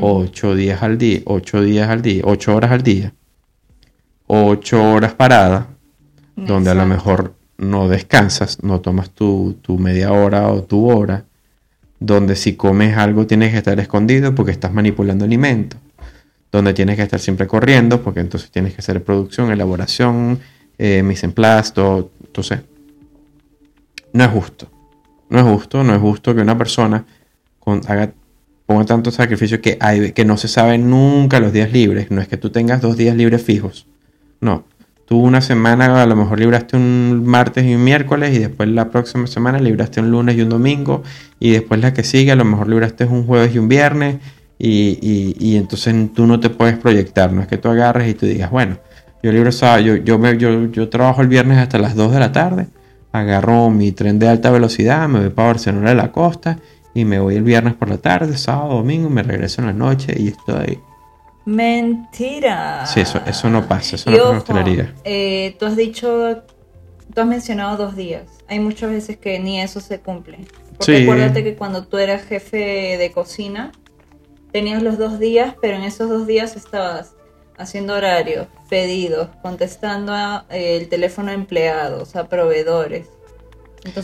8 0.00 0.54
días 0.54 0.82
al 0.82 0.96
día, 0.96 1.20
8 1.26 1.62
días 1.62 1.88
al 1.90 2.00
día, 2.00 2.22
8 2.24 2.56
horas 2.56 2.70
al 2.70 2.82
día, 2.82 3.12
8 4.28 4.92
horas 4.92 5.12
parada, 5.14 5.68
donde 6.36 6.70
a 6.70 6.74
lo 6.74 6.86
mejor 6.86 7.34
no 7.58 7.88
descansas, 7.88 8.62
no 8.62 8.80
tomas 8.80 9.10
tu, 9.10 9.58
tu 9.60 9.78
media 9.78 10.12
hora 10.12 10.48
o 10.48 10.62
tu 10.62 10.90
hora, 10.90 11.24
donde 12.00 12.34
si 12.36 12.54
comes 12.54 12.96
algo 12.96 13.26
tienes 13.26 13.52
que 13.52 13.58
estar 13.58 13.78
escondido 13.78 14.34
porque 14.34 14.52
estás 14.52 14.72
manipulando 14.72 15.24
alimentos 15.24 15.78
donde 16.52 16.74
tienes 16.74 16.96
que 16.96 17.02
estar 17.02 17.18
siempre 17.18 17.46
corriendo, 17.46 18.02
porque 18.02 18.20
entonces 18.20 18.50
tienes 18.50 18.74
que 18.74 18.82
hacer 18.82 19.02
producción, 19.02 19.50
elaboración, 19.50 20.38
eh, 20.78 21.02
mise 21.02 21.26
en 21.26 21.32
place, 21.32 21.72
todo. 21.72 22.10
Entonces, 22.24 22.60
no 24.12 24.24
es 24.24 24.30
justo. 24.30 24.70
No 25.30 25.38
es 25.38 25.44
justo, 25.46 25.82
no 25.82 25.94
es 25.94 26.00
justo 26.00 26.34
que 26.34 26.42
una 26.42 26.58
persona 26.58 27.06
con, 27.58 27.80
haga, 27.88 28.12
ponga 28.66 28.84
tanto 28.84 29.10
sacrificio 29.10 29.62
que, 29.62 29.78
hay, 29.80 30.12
que 30.12 30.26
no 30.26 30.36
se 30.36 30.46
sabe 30.46 30.76
nunca 30.76 31.40
los 31.40 31.54
días 31.54 31.72
libres. 31.72 32.10
No 32.10 32.20
es 32.20 32.28
que 32.28 32.36
tú 32.36 32.50
tengas 32.50 32.82
dos 32.82 32.98
días 32.98 33.16
libres 33.16 33.42
fijos. 33.42 33.86
No. 34.40 34.64
Tú 35.06 35.18
una 35.18 35.40
semana 35.40 36.02
a 36.02 36.06
lo 36.06 36.16
mejor 36.16 36.38
libraste 36.38 36.76
un 36.76 37.24
martes 37.24 37.64
y 37.64 37.74
un 37.74 37.82
miércoles 37.82 38.34
y 38.36 38.38
después 38.38 38.68
la 38.68 38.90
próxima 38.90 39.26
semana 39.26 39.58
libraste 39.58 40.00
un 40.00 40.10
lunes 40.10 40.36
y 40.36 40.42
un 40.42 40.50
domingo 40.50 41.02
y 41.40 41.50
después 41.50 41.80
la 41.80 41.92
que 41.92 42.04
sigue 42.04 42.32
a 42.32 42.36
lo 42.36 42.44
mejor 42.44 42.68
libraste 42.68 43.04
un 43.06 43.26
jueves 43.26 43.54
y 43.54 43.58
un 43.58 43.68
viernes 43.68 44.16
y, 44.64 45.34
y, 45.40 45.56
entonces 45.56 45.92
tú 46.14 46.24
no 46.24 46.38
te 46.38 46.48
puedes 46.48 46.78
proyectar, 46.78 47.32
no 47.32 47.42
es 47.42 47.48
que 47.48 47.58
tú 47.58 47.68
agarres 47.68 48.08
y 48.08 48.14
tú 48.14 48.26
digas, 48.26 48.48
bueno, 48.48 48.78
yo 49.20 49.32
libro 49.32 49.50
yo, 49.50 49.96
yo, 49.96 50.18
me, 50.20 50.38
yo, 50.38 50.70
yo 50.70 50.88
trabajo 50.88 51.20
el 51.20 51.26
viernes 51.26 51.58
hasta 51.58 51.78
las 51.78 51.96
2 51.96 52.12
de 52.12 52.20
la 52.20 52.30
tarde, 52.30 52.68
agarro 53.10 53.70
mi 53.70 53.90
tren 53.90 54.20
de 54.20 54.28
alta 54.28 54.52
velocidad, 54.52 55.08
me 55.08 55.18
voy 55.18 55.30
para 55.30 55.48
Barcelona 55.48 55.90
de 55.90 55.96
la 55.96 56.12
costa 56.12 56.60
y 56.94 57.04
me 57.04 57.18
voy 57.18 57.34
el 57.34 57.42
viernes 57.42 57.74
por 57.74 57.88
la 57.88 57.98
tarde, 57.98 58.38
sábado, 58.38 58.74
domingo, 58.74 59.10
me 59.10 59.24
regreso 59.24 59.62
en 59.62 59.66
la 59.66 59.72
noche 59.72 60.14
y 60.16 60.28
estoy... 60.28 60.78
Mentira. 61.44 62.86
Sí, 62.86 63.00
eso, 63.00 63.20
eso 63.26 63.50
no 63.50 63.66
pasa, 63.66 63.96
eso 63.96 64.10
no 64.12 64.16
es 64.16 64.88
eh, 65.02 65.56
tú 65.58 65.66
has 65.66 65.76
dicho, 65.76 66.44
tú 67.12 67.20
has 67.20 67.26
mencionado 67.26 67.76
dos 67.76 67.96
días. 67.96 68.22
Hay 68.46 68.60
muchas 68.60 68.90
veces 68.90 69.16
que 69.16 69.40
ni 69.40 69.60
eso 69.60 69.80
se 69.80 69.98
cumple. 69.98 70.38
Porque 70.78 71.02
acuérdate 71.02 71.42
que 71.42 71.56
cuando 71.56 71.84
tú 71.84 71.98
eras 71.98 72.22
jefe 72.22 72.96
de 72.96 73.10
cocina, 73.12 73.72
tenías 74.52 74.82
los 74.82 74.98
dos 74.98 75.18
días, 75.18 75.54
pero 75.60 75.76
en 75.76 75.82
esos 75.82 76.08
dos 76.08 76.26
días 76.26 76.56
estabas 76.56 77.14
haciendo 77.56 77.94
horarios, 77.94 78.46
pedidos, 78.68 79.28
contestando 79.40 80.12
a, 80.12 80.46
eh, 80.50 80.76
el 80.80 80.88
teléfono 80.88 81.30
a 81.30 81.34
empleados, 81.34 82.16
a 82.16 82.28
proveedores. 82.28 83.08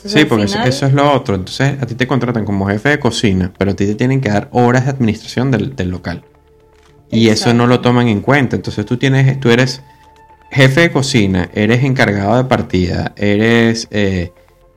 sí, 0.04 0.24
porque 0.24 0.44
eso, 0.44 0.87
es 0.87 0.92
lo 0.92 1.12
otro. 1.12 1.34
Entonces 1.34 1.80
a 1.80 1.87
ti 1.87 1.94
te 1.94 2.06
contratan 2.06 2.44
como 2.44 2.66
jefe 2.66 2.90
de 2.90 2.98
cocina, 2.98 3.52
pero 3.58 3.72
a 3.72 3.74
ti 3.74 3.87
te 3.87 3.94
tienen 3.94 4.20
que 4.20 4.30
dar 4.30 4.48
horas 4.52 4.84
de 4.84 4.90
administración 4.90 5.50
del, 5.50 5.90
local. 5.90 6.24
Y 7.11 7.28
eso 7.28 7.54
no 7.54 7.66
lo 7.66 7.80
toman 7.80 8.08
en 8.08 8.20
cuenta. 8.20 8.56
Entonces 8.56 8.84
tú 8.84 8.96
tienes, 8.96 9.38
tú 9.40 9.50
eres 9.50 9.82
jefe 10.50 10.82
de 10.82 10.92
cocina, 10.92 11.50
eres 11.54 11.84
encargado 11.84 12.37
de 12.37 12.44
partida, 12.44 13.12
eres, 13.16 13.88
eh, 13.90 14.32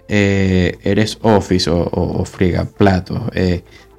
eh, 0.07 0.77
eres 0.84 1.17
office 1.21 1.69
o, 1.69 1.89
o, 1.91 2.25
friga 2.25 2.65
platos, 2.65 3.21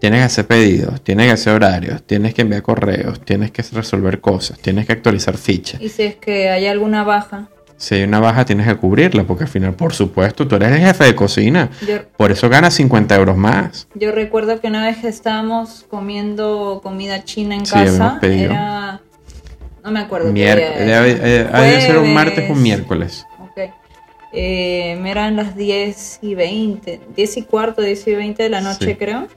tienes 0.03 0.19
que 0.19 0.25
hacer 0.25 0.47
pedidos, 0.49 1.01
tienes 1.05 1.27
que 1.27 1.33
hacer 1.33 1.53
horarios, 1.53 2.03
tienes 2.03 2.35
que 2.35 2.43
enviar 2.43 2.61
correos, 2.63 3.21
tienes 3.21 3.53
que 3.53 3.63
resolver 3.63 4.21
cosas, 4.21 4.59
tienes 4.59 4.85
que 4.85 4.95
actualizar 4.95 5.37
fichas. 5.37 5.81
Y 5.81 5.91
si 5.91 6.03
es 6.03 6.17
que 6.17 6.51
hay 6.51 6.67
alguna 6.67 7.05
baja. 7.05 7.47
Si 7.77 7.95
hay 7.95 8.03
una 8.03 8.19
baja 8.19 8.45
tienes 8.45 8.67
que 8.67 8.75
cubrirla, 8.75 9.23
porque 9.23 9.45
al 9.45 9.49
final, 9.49 9.75
por 9.75 9.95
supuesto, 9.95 10.49
tú 10.49 10.57
eres 10.57 10.73
el 10.73 10.81
jefe 10.81 11.05
de 11.05 11.15
cocina. 11.15 11.71
por 12.17 12.33
eso 12.33 12.49
ganas 12.49 12.75
50 12.75 13.15
euros 13.15 13.37
más. 13.37 13.87
Yo 13.95 14.11
recuerdo 14.11 14.61
que 14.61 14.67
una 14.67 14.85
vez 14.85 15.05
estábamos 15.05 15.87
comiendo 15.89 16.81
comida 16.83 17.23
china 17.23 17.55
en 17.55 17.65
casa, 17.65 18.19
era... 18.23 19.01
No 19.85 19.93
me 19.93 20.01
acuerdo. 20.01 20.33
Miércoles. 20.33 20.79
Debe, 20.81 21.15
debe, 21.15 21.81
ser 21.81 21.99
un 21.99 22.13
martes 22.13 22.51
o 22.51 22.55
un 22.55 22.63
miércoles. 22.63 23.25
Ok. 23.39 23.71
Eh, 24.33 25.01
eran 25.07 25.37
las 25.37 25.55
10 25.55 26.19
y 26.23 26.35
20, 26.35 27.01
10 27.15 27.37
y 27.37 27.43
cuarto, 27.43 27.83
10 27.83 28.09
y 28.09 28.15
20 28.17 28.43
de 28.43 28.49
la 28.49 28.61
noche 28.61 28.97
creo 28.99 29.29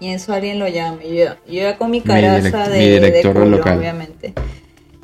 y 0.00 0.10
eso 0.10 0.32
alguien 0.32 0.58
lo 0.58 0.68
llama. 0.68 1.02
Yo, 1.02 1.34
yo 1.46 1.62
ya 1.62 1.78
con 1.78 1.90
mi 1.90 2.00
caraza 2.00 2.68
de, 2.68 3.00
director 3.00 3.36
local. 3.46 3.78
obviamente. 3.78 4.34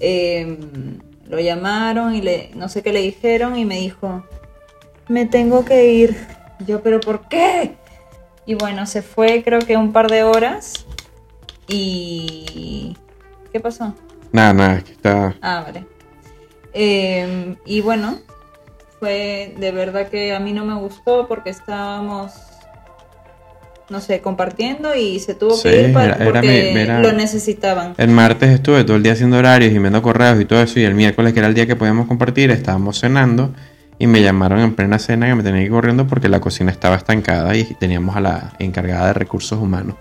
Em, 0.01 0.99
lo 1.29 1.41
llamaron 1.41 2.15
y 2.15 2.21
le, 2.21 2.51
no 2.55 2.69
sé 2.69 2.83
qué 2.83 2.93
le 2.93 3.01
dijeron 3.01 3.57
y 3.57 3.65
me 3.65 3.79
dijo, 3.79 4.25
me 5.09 5.27
tengo 5.27 5.65
que 5.65 5.87
ir. 5.93 6.17
Yo, 6.67 6.83
pero 6.83 7.01
¿por 7.01 7.29
qué? 7.29 7.77
Y 8.45 8.55
bueno, 8.55 8.87
se 8.87 9.03
fue 9.03 9.43
creo 9.43 9.61
que 9.61 9.77
un 9.77 9.93
par 9.93 10.11
de 10.11 10.25
horas 10.25 10.85
y... 11.69 12.97
¿Qué 13.53 13.61
pasó? 13.61 13.95
Nada, 14.33 14.53
nada, 14.53 14.77
es 14.79 14.85
que 14.85 14.93
está... 14.93 15.37
Ah, 15.41 15.63
vale. 15.67 15.87
Em, 16.73 17.57
y 17.65 17.81
bueno, 17.83 18.19
fue 18.99 19.55
de 19.59 19.73
verdad 19.73 20.09
que 20.09 20.35
a 20.35 20.41
mí 20.41 20.53
no 20.53 20.65
me 20.65 20.75
gustó 20.75 21.29
porque 21.29 21.51
estábamos 21.51 22.33
no 23.93 24.01
sé, 24.01 24.21
compartiendo 24.21 24.97
y 24.97 25.21
se 25.21 25.35
tuvo 25.35 25.61
que 25.63 25.83
ir 25.83 25.93
para, 25.93 26.17
porque 26.17 26.99
lo 27.01 27.13
necesitaban. 27.13 27.95
El 27.99 28.09
martes 28.09 28.51
estuve 28.51 28.83
todo 28.85 28.97
el 28.97 29.03
día 29.03 29.13
haciendo 29.13 29.37
horarios 29.37 29.73
y 29.73 29.79
viendo 29.79 30.01
correos 30.03 30.41
y 30.41 30.47
todo 30.47 30.63
eso 30.63 30.81
y 30.81 30.85
el 30.85 30.95
miércoles 30.95 31.35
que 31.35 31.39
era 31.39 31.49
el 31.49 31.55
día 31.55 31.67
que 31.67 31.77
podíamos 31.77 32.09
compartir 32.09 32.51
estábamos 32.51 32.99
cenando 32.99 33.55
y 33.99 34.07
me 34.07 34.23
llamaron 34.23 34.61
en 34.61 34.75
plena 34.75 34.99
cena 34.99 35.29
que 35.29 35.35
me 35.35 35.43
tenía 35.43 35.61
que 35.61 35.67
ir 35.67 35.71
corriendo 35.71 36.07
porque 36.07 36.29
la 36.29 36.41
cocina 36.41 36.73
estaba 36.73 36.97
estancada 36.97 37.55
y 37.55 37.65
teníamos 37.65 38.17
a 38.17 38.21
la 38.21 38.53
encargada 38.59 39.09
de 39.09 39.13
recursos 39.13 39.61
humanos 39.61 39.97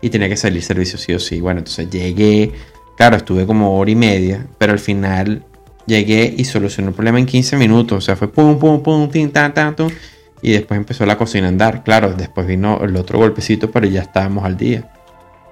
y 0.00 0.10
tenía 0.10 0.28
que 0.28 0.36
salir 0.36 0.62
servicio 0.62 0.98
sí 0.98 1.14
o 1.14 1.20
sí. 1.20 1.40
Bueno, 1.40 1.60
entonces 1.60 1.88
llegué, 1.88 2.52
claro, 2.96 3.16
estuve 3.16 3.46
como 3.46 3.78
hora 3.78 3.90
y 3.90 3.96
media, 3.96 4.44
pero 4.58 4.72
al 4.72 4.80
final 4.80 5.44
llegué 5.86 6.34
y 6.36 6.44
solucioné 6.44 6.88
el 6.88 6.94
problema 6.94 7.20
en 7.20 7.26
15 7.26 7.56
minutos, 7.56 7.98
o 7.98 8.00
sea, 8.00 8.16
fue 8.16 8.28
pum, 8.28 8.58
pum, 8.58 8.82
pum, 8.82 9.08
tin, 9.08 9.30
tan, 9.30 9.54
tan, 9.54 9.76
tum 9.76 9.88
y 10.42 10.52
después 10.52 10.78
empezó 10.78 11.06
la 11.06 11.18
cocina 11.18 11.46
a 11.46 11.50
andar. 11.50 11.82
Claro, 11.82 12.12
después 12.12 12.46
vino 12.46 12.80
el 12.82 12.96
otro 12.96 13.18
golpecito, 13.18 13.70
pero 13.70 13.86
ya 13.86 14.02
estábamos 14.02 14.44
al 14.44 14.56
día. 14.56 14.90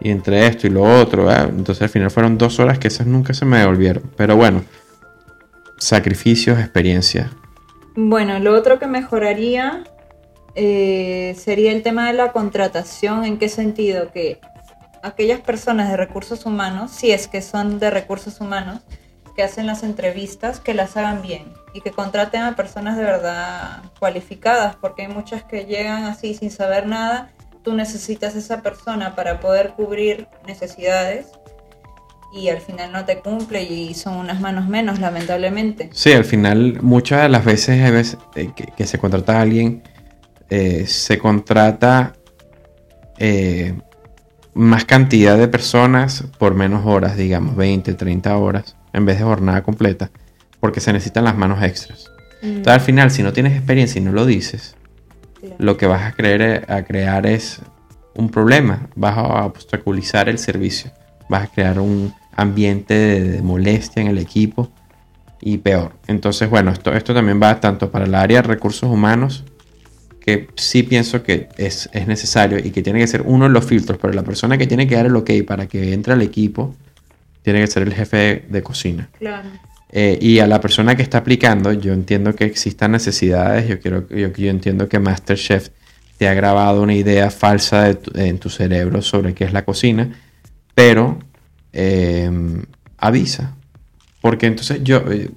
Y 0.01 0.11
entre 0.11 0.47
esto 0.47 0.67
y 0.67 0.71
lo 0.71 0.83
otro, 0.83 1.31
entonces 1.31 1.83
al 1.83 1.89
final 1.89 2.11
fueron 2.11 2.37
dos 2.37 2.59
horas 2.59 2.79
que 2.79 2.89
esas 2.89 3.07
nunca 3.07 3.33
se 3.33 3.45
me 3.45 3.59
devolvieron. 3.59 4.03
Pero 4.17 4.37
bueno, 4.37 4.63
sacrificios, 5.79 6.59
experiencia. 6.59 7.31
Bueno, 7.97 8.39
lo 8.41 8.55
otro 8.55 8.79
que 8.79 8.87
mejoraría 8.87 9.85
eh, 10.55 11.35
sería 11.39 11.73
el 11.73 11.83
tema 11.83 12.09
de 12.09 12.15
la 12.15 12.33
contratación. 12.33 13.25
¿En 13.25 13.39
qué 13.39 13.49
sentido? 13.49 14.11
Que 14.13 14.41
aquellas 15.03 15.41
personas 15.41 15.91
de 15.91 15.97
recursos 15.97 16.45
humanos, 16.45 16.91
si 16.91 17.13
es 17.13 17.29
que 17.29 17.41
son 17.41 17.79
de 17.79 17.91
recursos 17.91 18.41
humanos, 18.41 18.81
que 19.37 19.43
hacen 19.43 19.67
las 19.67 19.83
entrevistas, 19.83 20.61
que 20.61 20.75
las 20.75 20.97
hagan 20.97 21.23
bien 21.23 21.64
y 21.75 21.81
que 21.81 21.91
contraten 21.91 22.43
a 22.43 22.57
personas 22.57 22.97
de 22.97 23.03
verdad 23.03 23.83
cualificadas, 23.99 24.77
porque 24.77 25.03
hay 25.03 25.09
muchas 25.09 25.43
que 25.43 25.67
llegan 25.67 26.05
así 26.05 26.33
sin 26.33 26.51
saber 26.51 26.87
nada, 26.87 27.33
tú 27.63 27.75
necesitas 27.75 28.37
esa 28.37 28.63
persona 28.63 29.17
para 29.17 29.41
poder 29.41 29.71
cubrir 29.71 30.29
necesidades 30.47 31.27
y 32.33 32.49
al 32.49 32.61
final 32.61 32.93
no 32.93 33.05
te 33.05 33.19
cumple 33.19 33.63
y 33.65 33.95
son 33.95 34.17
unas 34.17 34.41
manos 34.41 34.69
menos, 34.69 35.01
lamentablemente. 35.01 35.91
Sí, 35.93 36.13
al 36.13 36.25
final 36.25 36.79
muchas 36.81 37.23
de 37.23 37.29
las 37.29 37.45
veces, 37.45 37.81
hay 37.81 37.91
veces 37.91 38.19
eh, 38.37 38.51
que, 38.55 38.87
se 38.87 38.99
contrata 38.99 39.39
a 39.39 39.43
alguien, 39.43 39.83
eh, 40.51 40.87
se 40.87 41.19
contrata 41.19 42.15
eh, 43.19 43.75
más 44.53 44.85
cantidad 44.85 45.37
de 45.37 45.49
personas 45.49 46.25
por 46.39 46.55
menos 46.55 46.87
horas, 46.87 47.17
digamos, 47.17 47.57
20, 47.57 47.95
30 47.95 48.37
horas, 48.37 48.77
en 48.93 49.05
vez 49.07 49.19
de 49.19 49.25
jornada 49.25 49.63
completa, 49.63 50.11
porque 50.65 50.81
se 50.81 50.95
necesitan 50.95 51.25
las 51.25 51.37
manos 51.37 51.63
extras. 51.63 52.11
Mm. 52.41 52.47
Entonces 52.47 52.73
al 52.73 52.81
final, 52.81 53.11
si 53.11 53.23
no 53.23 53.35
tienes 53.35 53.53
experiencia 53.53 54.01
y 54.01 54.03
no 54.03 54.13
lo 54.13 54.25
dices, 54.25 54.77
lo 55.59 55.77
que 55.77 55.85
vas 55.85 56.05
a, 56.05 56.13
creer, 56.13 56.65
a 56.73 56.85
crear 56.85 57.27
es 57.27 57.61
un 58.15 58.31
problema, 58.31 58.89
vas 58.97 59.19
a 59.19 59.45
obstaculizar 59.45 60.31
el 60.31 60.39
servicio, 60.39 60.91
vas 61.29 61.43
a 61.43 61.53
crear 61.53 61.79
un 61.79 62.15
ambiente 62.35 62.95
de, 62.95 63.43
molestia 63.43 64.01
en 64.01 64.09
el 64.09 64.17
equipo 64.17 64.73
y 65.39 65.59
peor. 65.59 65.93
Entonces, 66.07 66.49
bueno, 66.49 66.71
esto, 66.71 66.95
esto 66.95 67.13
también 67.13 67.39
va 67.43 67.61
tanto 67.61 67.91
para 67.91 68.07
el 68.07 68.15
área 68.15 68.41
de 68.41 68.49
recursos 68.49 68.89
humanos, 68.89 69.45
que 70.19 70.49
sí 70.55 70.83
pienso 70.83 71.23
que 71.23 71.51
es, 71.59 71.91
necesario 72.07 72.59
y 72.59 72.71
que 72.71 72.81
tiene 72.81 73.01
que 73.01 73.07
ser 73.07 73.21
uno 73.21 73.45
de 73.45 73.51
los 73.51 73.67
filtros, 73.67 73.99
pero 74.01 74.15
la 74.15 74.23
persona 74.23 74.57
que 74.57 74.67
tiene 74.67 74.89
que 74.89 74.95
dar 74.95 75.05
el 75.05 75.17
ok 75.17 75.31
para 75.47 75.67
que 75.67 75.93
entre 75.93 76.15
al 76.15 76.23
equipo 76.23 76.75
tiene 77.43 77.61
que 77.61 77.67
ser 77.67 77.83
el 77.83 77.93
jefe 77.93 78.47
de, 78.49 78.63
cocina. 78.63 79.11
Claro. 79.19 79.51
Eh, 79.97 80.19
y 80.21 80.41
a 80.41 80.47
la 80.47 80.61
persona 80.61 80.97
que 80.97 81.03
está 81.03 81.19
aplicando, 81.19 81.73
yo 81.73 81.93
entiendo 81.93 82.35
que 82.35 82.45
existan 82.45 82.93
necesidades, 82.93 83.69
yo, 83.69 83.81
quiero, 83.81 84.09
yo, 84.09 84.33
yo 84.33 84.51
entiendo 84.51 84.89
que 84.89 84.99
MasterChef 84.99 85.69
te 86.19 86.29
ha 86.29 86.35
grabado 86.35 86.83
una 86.83 86.95
idea 86.95 87.31
falsa 87.31 87.97
en 88.15 88.39
tu 88.39 88.51
cerebro 88.51 89.01
sobre 89.03 89.35
qué 89.35 89.45
es 89.45 89.53
la 89.53 89.65
cocina, 89.65 90.11
pero 90.75 91.19
Em, 91.75 92.63
avisa. 92.99 93.57
Porque 94.23 94.47
entonces 94.47 94.83
yo, 94.85 94.99
eh, 95.11 95.31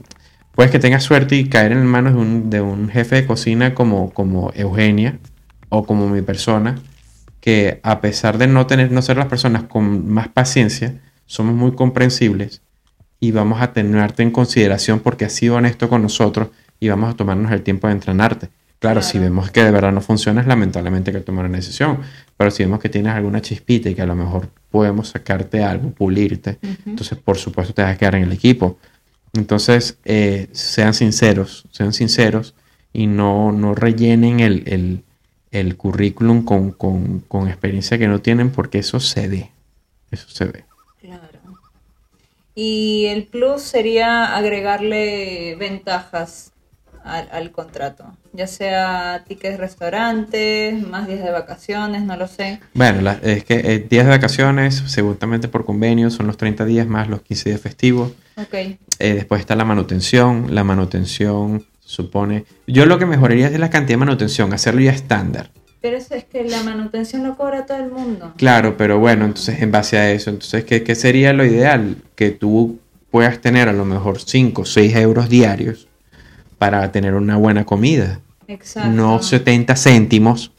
puedes 0.54 0.72
que 0.72 0.80
tengas 0.80 1.04
suerte 1.04 1.36
y 1.36 1.50
caer 1.50 1.72
en 1.72 1.86
manos 1.86 2.14
de 2.14 2.20
un, 2.20 2.50
de 2.52 2.62
un 2.62 2.90
jefe 2.90 3.16
de 3.16 3.26
cocina 3.26 3.74
como, 3.74 4.14
como 4.14 4.52
Eugenia 4.54 5.18
o 5.70 5.86
como 5.86 6.08
mi 6.10 6.22
persona, 6.22 6.76
que 7.42 7.80
a 7.84 8.02
pesar 8.02 8.38
de 8.38 8.48
no 8.48 8.68
tener, 8.68 8.92
no 8.92 9.02
ser 9.02 9.18
las 9.18 9.26
personas 9.28 9.64
con 9.64 10.08
más 10.10 10.28
paciencia, 10.28 11.02
somos 11.26 11.56
muy 11.56 11.74
comprensibles 11.74 12.62
y 13.20 13.32
vamos 13.32 13.62
a 13.62 13.74
tenerte 13.74 14.24
en 14.24 14.32
consideración 14.32 15.00
porque 15.00 15.26
has 15.26 15.34
sido 15.34 15.56
honesto 15.56 15.90
con 15.90 16.02
nosotros 16.02 16.50
y 16.80 16.90
vamos 16.90 17.14
a 17.14 17.18
tomarnos 17.18 17.52
el 17.52 17.64
tiempo 17.64 17.88
de 17.88 17.94
entrenarte. 17.94 18.50
Claro, 18.80 19.02
si 19.02 19.18
vemos 19.18 19.50
que 19.50 19.64
de 19.64 19.72
verdad 19.72 19.92
no 19.92 20.02
funciona, 20.02 20.42
es 20.42 20.48
lamentablemente 20.48 21.12
que 21.12 21.22
tomar 21.22 21.46
una 21.46 21.58
decisión. 21.58 22.00
Pero 22.38 22.52
si 22.52 22.64
vemos 22.64 22.80
que 22.80 22.90
tienes 22.90 23.14
alguna 23.14 23.42
chispita 23.42 23.90
y 23.90 23.96
que 23.96 24.04
a 24.04 24.06
lo 24.06 24.16
mejor 24.16 24.50
podemos 24.70 25.10
sacarte 25.10 25.64
algo, 25.64 25.90
pulirte, 25.90 26.60
entonces 26.86 27.18
por 27.18 27.38
supuesto 27.38 27.74
te 27.74 27.82
vas 27.82 27.96
a 27.96 27.98
quedar 27.98 28.16
en 28.16 28.24
el 28.24 28.32
equipo. 28.32 28.78
Entonces, 29.34 29.98
eh, 30.06 30.48
sean 30.52 30.94
sinceros, 30.94 31.66
sean 31.72 31.94
sinceros 31.94 32.54
y 32.94 33.08
no, 33.08 33.52
no 33.52 33.74
rellenen 33.76 34.40
el, 34.40 35.04
currículum 35.76 36.44
con, 36.44 36.72
con, 36.72 37.48
experiencia 37.48 37.98
que 37.98 38.08
no 38.08 38.20
tienen 38.20 38.52
porque 38.52 38.80
eso 38.80 39.00
se 39.00 39.28
ve. 39.28 39.52
Eso 40.12 40.30
se 40.30 40.46
ve. 40.46 40.66
Y 42.60 43.06
el 43.06 43.26
plus 43.26 43.62
sería 43.62 44.36
agregarle 44.36 45.56
ventajas 45.60 46.54
al, 47.04 47.52
contrato, 47.52 48.18
ya 48.34 48.48
sea 48.48 49.24
tickets 49.28 49.60
restaurantes, 49.60 50.82
más 50.88 51.08
días 51.08 51.24
de 51.24 51.30
vacaciones, 51.30 52.02
no 52.02 52.18
lo 52.18 52.28
sé. 52.28 52.60
Bueno, 52.74 53.12
es 53.22 53.44
que 53.44 53.54
eh, 53.60 53.86
días 53.88 54.06
de 54.06 54.10
vacaciones, 54.10 54.84
seguramente 54.88 55.48
por 55.48 55.66
convenio, 55.66 56.10
son 56.10 56.26
los 56.26 56.36
30 56.38 56.66
días 56.66 56.88
más 56.88 57.08
los 57.08 57.22
15 57.22 57.50
días 57.50 57.62
festivos. 57.62 58.14
Ok. 58.38 58.54
Eh, 58.54 58.78
después 59.00 59.40
está 59.40 59.56
la 59.56 59.64
manutención, 59.64 60.56
la 60.56 60.64
manutención 60.64 61.64
supone... 61.80 62.46
Yo 62.66 62.88
lo 62.88 62.98
que 62.98 63.06
mejoraría 63.06 63.50
es 63.50 63.60
la 63.60 63.70
cantidad 63.70 64.00
de 64.00 64.06
manutención, 64.06 64.52
hacerlo 64.52 64.82
ya 64.82 64.94
estándar. 64.94 65.52
Pero 65.82 65.98
eso 65.98 66.16
es 66.16 66.24
que 66.24 66.44
la 66.44 66.64
manutención 66.64 67.24
lo 67.24 67.38
cobra 67.38 67.66
todo 67.66 67.78
el 67.78 67.92
mundo. 67.92 68.34
Claro, 68.38 68.78
pero 68.78 69.00
bueno, 69.00 69.26
entonces 69.26 69.62
en 69.62 69.72
base 69.72 69.98
a 69.98 70.12
eso, 70.12 70.30
entonces, 70.30 70.64
¿qué, 70.64 70.84
qué 70.84 70.96
sería 70.96 71.34
lo 71.34 71.46
ideal? 71.46 71.98
Que 72.16 72.32
tú 72.32 72.80
puedas 73.12 73.40
tener 73.40 73.70
a 73.70 73.74
lo 73.74 73.86
mejor 73.86 74.20
5 74.20 74.62
o 74.62 74.66
6 74.66 74.96
euros 74.96 75.30
diarios 75.30 75.88
para 76.58 76.92
tener 76.92 77.14
una 77.14 77.38
buena 77.38 77.66
comida. 77.66 78.20
Exacto. 78.48 78.90
No 78.90 79.22
70 79.22 79.76
céntimos, 79.76 80.52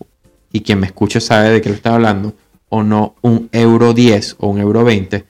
y 0.53 0.61
quien 0.61 0.81
me 0.81 0.87
escuche 0.87 1.21
sabe 1.21 1.51
de 1.51 1.61
qué 1.61 1.69
lo 1.69 1.75
está 1.75 1.95
hablando, 1.95 2.35
o 2.69 2.83
no 2.83 3.15
un 3.23 3.49
euro 3.53 3.95
10 3.95 4.37
o 4.39 4.49
un 4.49 4.59
euro 4.59 4.85
20 4.85 5.25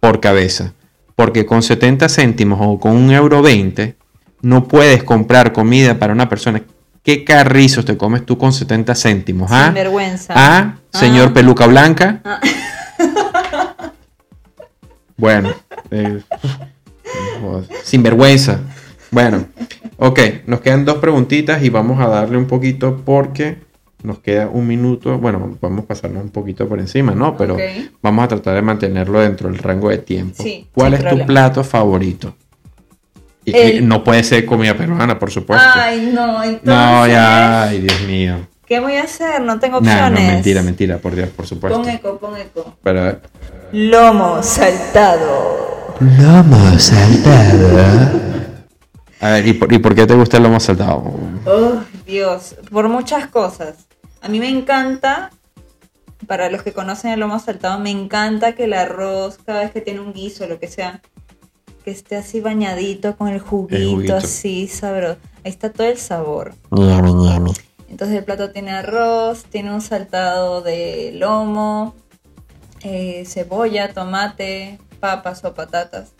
por 0.00 0.20
cabeza. 0.20 0.74
Porque 1.14 1.46
con 1.46 1.62
70 1.62 2.08
céntimos 2.08 2.58
o 2.62 2.78
con 2.80 2.92
un 2.92 3.10
euro 3.10 3.42
20 3.42 3.96
no 4.42 4.66
puedes 4.66 5.02
comprar 5.04 5.52
comida 5.52 5.98
para 5.98 6.12
una 6.12 6.28
persona. 6.28 6.62
¿Qué 7.02 7.24
carrizos 7.24 7.84
te 7.84 7.96
comes 7.96 8.26
tú 8.26 8.36
con 8.36 8.52
70 8.52 8.94
céntimos? 8.94 9.50
¿Ah? 9.52 9.66
Sin 9.66 9.74
vergüenza. 9.74 10.34
¿Ah? 10.36 10.76
Señor 10.92 11.28
ah. 11.28 11.34
Peluca 11.34 11.66
Blanca. 11.66 12.20
Ah. 12.24 12.40
Bueno. 15.16 15.50
Eh, 15.90 16.22
sin 17.84 18.02
vergüenza. 18.02 18.60
Bueno, 19.10 19.44
ok, 19.98 20.18
nos 20.46 20.62
quedan 20.62 20.86
dos 20.86 20.96
preguntitas 20.96 21.62
y 21.62 21.68
vamos 21.68 22.00
a 22.00 22.08
darle 22.08 22.38
un 22.38 22.46
poquito 22.46 23.02
porque 23.04 23.58
nos 24.02 24.20
queda 24.20 24.48
un 24.48 24.66
minuto. 24.66 25.18
Bueno, 25.18 25.58
vamos 25.60 25.84
a 25.84 25.88
pasarnos 25.88 26.22
un 26.22 26.30
poquito 26.30 26.66
por 26.66 26.80
encima, 26.80 27.14
¿no? 27.14 27.36
Pero 27.36 27.58
vamos 28.00 28.24
a 28.24 28.28
tratar 28.28 28.54
de 28.54 28.62
mantenerlo 28.62 29.20
dentro 29.20 29.50
del 29.50 29.58
rango 29.58 29.90
de 29.90 29.98
tiempo. 29.98 30.42
¿Cuál 30.72 30.94
es 30.94 31.06
tu 31.06 31.26
plato 31.26 31.62
favorito? 31.64 32.34
Y, 33.44 33.80
no 33.80 34.04
puede 34.04 34.22
ser 34.22 34.44
comida 34.44 34.76
peruana, 34.76 35.18
por 35.18 35.30
supuesto. 35.30 35.66
Ay, 35.74 36.10
no, 36.12 36.42
entonces... 36.42 36.62
No, 36.64 37.06
ya, 37.06 37.64
ay, 37.64 37.80
Dios 37.80 38.02
mío. 38.02 38.48
¿Qué 38.66 38.78
voy 38.78 38.96
a 38.96 39.02
hacer? 39.02 39.40
No 39.40 39.58
tengo 39.58 39.78
opciones. 39.78 40.22
No, 40.22 40.32
mentira, 40.32 40.62
mentira, 40.62 40.98
por 40.98 41.16
Dios, 41.16 41.30
por 41.30 41.46
supuesto. 41.46 41.80
Pon 41.80 41.88
eco, 41.88 42.18
pon 42.18 42.36
eco. 42.36 42.76
Pero, 42.82 43.18
Lomo 43.72 44.42
saltado. 44.42 45.96
Lomo 46.00 46.78
saltado. 46.78 48.20
A 49.20 49.30
ver, 49.30 49.46
¿y 49.46 49.52
por, 49.52 49.94
qué 49.94 50.06
te 50.06 50.14
gusta 50.14 50.38
el 50.38 50.42
lomo 50.42 50.58
saltado? 50.60 51.04
Oh, 51.46 51.80
Dios, 52.06 52.56
por 52.70 52.88
muchas 52.88 53.26
cosas. 53.26 53.74
A 54.22 54.28
mí 54.28 54.40
me 54.40 54.48
encanta, 54.48 55.30
para 56.26 56.50
los 56.50 56.62
que 56.62 56.72
conocen 56.72 57.10
el 57.12 57.20
lomo 57.20 57.38
saltado, 57.38 57.78
me 57.78 57.90
encanta 57.90 58.54
que 58.54 58.64
el 58.64 58.72
arroz, 58.72 59.38
cada 59.44 59.60
vez 59.60 59.72
que 59.72 59.80
tiene 59.82 60.00
un 60.00 60.12
guiso, 60.12 60.46
lo 60.46 60.58
que 60.58 60.68
sea, 60.68 61.00
que 61.84 61.90
esté 61.90 62.16
así 62.16 62.40
bañadito 62.40 63.16
con 63.16 63.28
el 63.28 63.40
juguito, 63.40 64.16
así 64.16 64.68
sabroso. 64.68 65.18
Ahí 65.44 65.50
está 65.50 65.70
todo 65.70 65.86
el 65.86 65.98
sabor. 65.98 66.54
Entonces 67.88 68.16
el 68.16 68.24
plato 68.24 68.50
tiene 68.50 68.70
arroz, 68.70 69.44
tiene 69.44 69.74
un 69.74 69.80
saltado 69.80 70.62
de 70.62 71.12
lomo, 71.14 71.94
eh, 72.82 73.24
cebolla, 73.26 73.92
tomate, 73.92 74.78
papas 75.00 75.44
o 75.44 75.54
patatas 75.54 76.12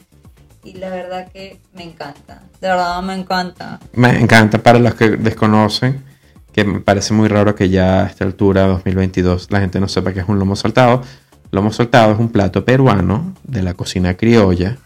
y 0.64 0.74
la 0.74 0.90
verdad 0.90 1.28
que 1.32 1.60
me 1.74 1.84
encanta. 1.84 2.42
De 2.60 2.68
verdad 2.68 3.02
me 3.02 3.14
encanta. 3.14 3.80
Me 3.92 4.18
encanta 4.18 4.58
para 4.58 4.78
los 4.78 4.94
que 4.94 5.10
desconocen, 5.10 6.04
que 6.52 6.64
me 6.64 6.80
parece 6.80 7.14
muy 7.14 7.28
raro 7.28 7.54
que 7.54 7.68
ya 7.68 8.04
a 8.04 8.06
esta 8.06 8.24
altura, 8.24 8.66
2022, 8.66 9.50
la 9.50 9.60
gente 9.60 9.80
no 9.80 9.88
sepa 9.88 10.12
qué 10.12 10.20
es 10.20 10.28
un 10.28 10.38
lomo 10.38 10.56
saltado. 10.56 11.02
Lomo 11.50 11.72
saltado 11.72 12.12
es 12.12 12.18
un 12.18 12.30
plato 12.30 12.64
peruano 12.64 13.34
de 13.44 13.62
la 13.62 13.74
cocina 13.74 14.14
criolla 14.16 14.78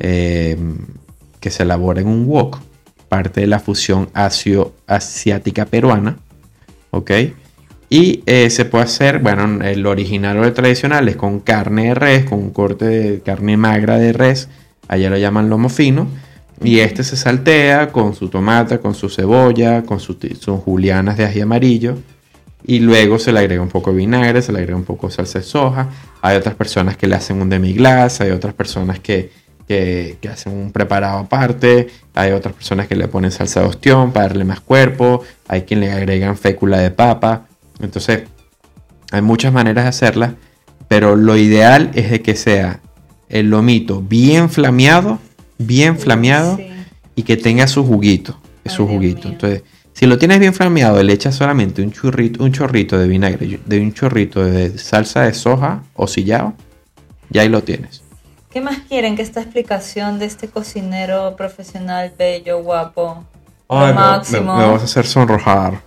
eh, 0.00 0.58
que 1.40 1.50
se 1.50 1.62
elabora 1.62 2.00
en 2.00 2.08
un 2.08 2.26
wok, 2.26 2.58
parte 3.08 3.40
de 3.40 3.46
la 3.46 3.58
fusión 3.58 4.08
asio-asiática 4.12 5.66
peruana. 5.66 6.18
¿Ok? 6.90 7.10
Y 7.90 8.22
eh, 8.26 8.50
se 8.50 8.64
puede 8.64 8.84
hacer, 8.84 9.18
bueno, 9.18 9.62
el 9.62 9.86
original 9.86 10.38
o 10.38 10.44
el 10.44 10.52
tradicional 10.52 11.08
es 11.08 11.16
con 11.16 11.40
carne 11.40 11.88
de 11.88 11.94
res, 11.94 12.24
con 12.24 12.38
un 12.38 12.50
corte 12.50 12.84
de 12.84 13.20
carne 13.20 13.56
magra 13.56 13.98
de 13.98 14.12
res 14.12 14.48
allá 14.88 15.10
lo 15.10 15.18
llaman 15.18 15.48
lomo 15.48 15.68
fino, 15.68 16.06
y 16.62 16.78
este 16.78 17.04
se 17.04 17.16
saltea 17.16 17.90
con 17.90 18.14
su 18.14 18.28
tomate, 18.28 18.78
con 18.78 18.94
su 18.94 19.08
cebolla, 19.08 19.82
con 19.82 20.00
sus 20.00 20.16
julianas 20.64 21.16
de 21.16 21.24
ají 21.24 21.40
amarillo, 21.40 21.98
y 22.66 22.78
luego 22.78 23.18
se 23.18 23.30
le 23.32 23.40
agrega 23.40 23.62
un 23.62 23.68
poco 23.68 23.90
de 23.90 23.98
vinagre, 23.98 24.40
se 24.40 24.52
le 24.52 24.58
agrega 24.58 24.76
un 24.76 24.84
poco 24.84 25.08
de 25.08 25.14
salsa 25.14 25.38
de 25.38 25.44
soja. 25.44 25.90
Hay 26.22 26.36
otras 26.36 26.54
personas 26.54 26.96
que 26.96 27.06
le 27.06 27.14
hacen 27.14 27.40
un 27.40 27.50
demi-glace, 27.50 28.24
hay 28.24 28.30
otras 28.30 28.54
personas 28.54 28.98
que, 29.00 29.30
que, 29.68 30.18
hacen 30.32 30.52
un 30.52 30.72
preparado 30.72 31.18
aparte, 31.18 31.88
hay 32.14 32.32
otras 32.32 32.54
personas 32.54 32.86
que 32.86 32.96
le 32.96 33.06
ponen 33.08 33.30
salsa 33.30 33.60
de 33.60 33.66
ostión 33.66 34.12
para 34.12 34.28
darle 34.28 34.44
más 34.44 34.60
cuerpo, 34.60 35.22
hay 35.46 35.62
quien 35.62 35.80
le 35.80 35.92
agregan 35.92 36.38
fécula 36.38 36.78
de 36.78 36.90
papa. 36.90 37.46
Entonces, 37.80 38.22
hay 39.10 39.20
muchas 39.20 39.52
maneras 39.52 39.84
de 39.84 39.88
hacerla, 39.90 40.34
pero 40.88 41.16
lo 41.16 41.36
ideal 41.36 41.90
es 41.94 42.10
de 42.10 42.22
que 42.22 42.34
sea 42.34 42.80
el 43.28 43.50
lomito 43.50 44.00
bien 44.00 44.48
flameado, 44.48 45.18
bien 45.58 45.98
flameado 45.98 46.58
y 47.14 47.24
que 47.24 47.36
tenga 47.36 47.66
su 47.66 47.84
juguito, 47.84 48.38
su 48.64 48.86
juguito. 48.86 49.28
Entonces, 49.28 49.62
si 49.94 50.06
lo 50.06 50.18
tienes 50.18 50.38
bien 50.40 50.52
flameado, 50.52 51.02
le 51.02 51.12
echas 51.12 51.34
solamente 51.34 51.80
un 51.82 51.90
chorrito, 51.92 52.44
un 52.44 52.52
chorrito 52.52 52.98
de 52.98 53.08
vinagre, 53.08 53.58
de 53.64 53.80
un 53.80 53.92
chorrito 53.94 54.44
de 54.44 54.76
salsa 54.78 55.22
de 55.22 55.32
soja 55.34 55.82
o 55.94 56.06
sillao, 56.06 56.54
ya 57.30 57.42
ahí 57.42 57.48
lo 57.48 57.62
tienes. 57.62 58.02
¿Qué 58.50 58.60
más 58.60 58.78
quieren 58.88 59.16
que 59.16 59.22
esta 59.22 59.40
explicación 59.40 60.18
de 60.18 60.26
este 60.26 60.48
cocinero 60.48 61.34
profesional, 61.36 62.12
bello, 62.18 62.62
guapo? 62.62 63.24
lo 63.68 63.76
Ay, 63.76 63.94
me- 63.94 63.94
máximo. 63.94 64.54
Me, 64.56 64.62
me 64.66 64.70
vas 64.72 64.82
a 64.82 64.84
hacer 64.84 65.06
sonrojar. 65.06 65.80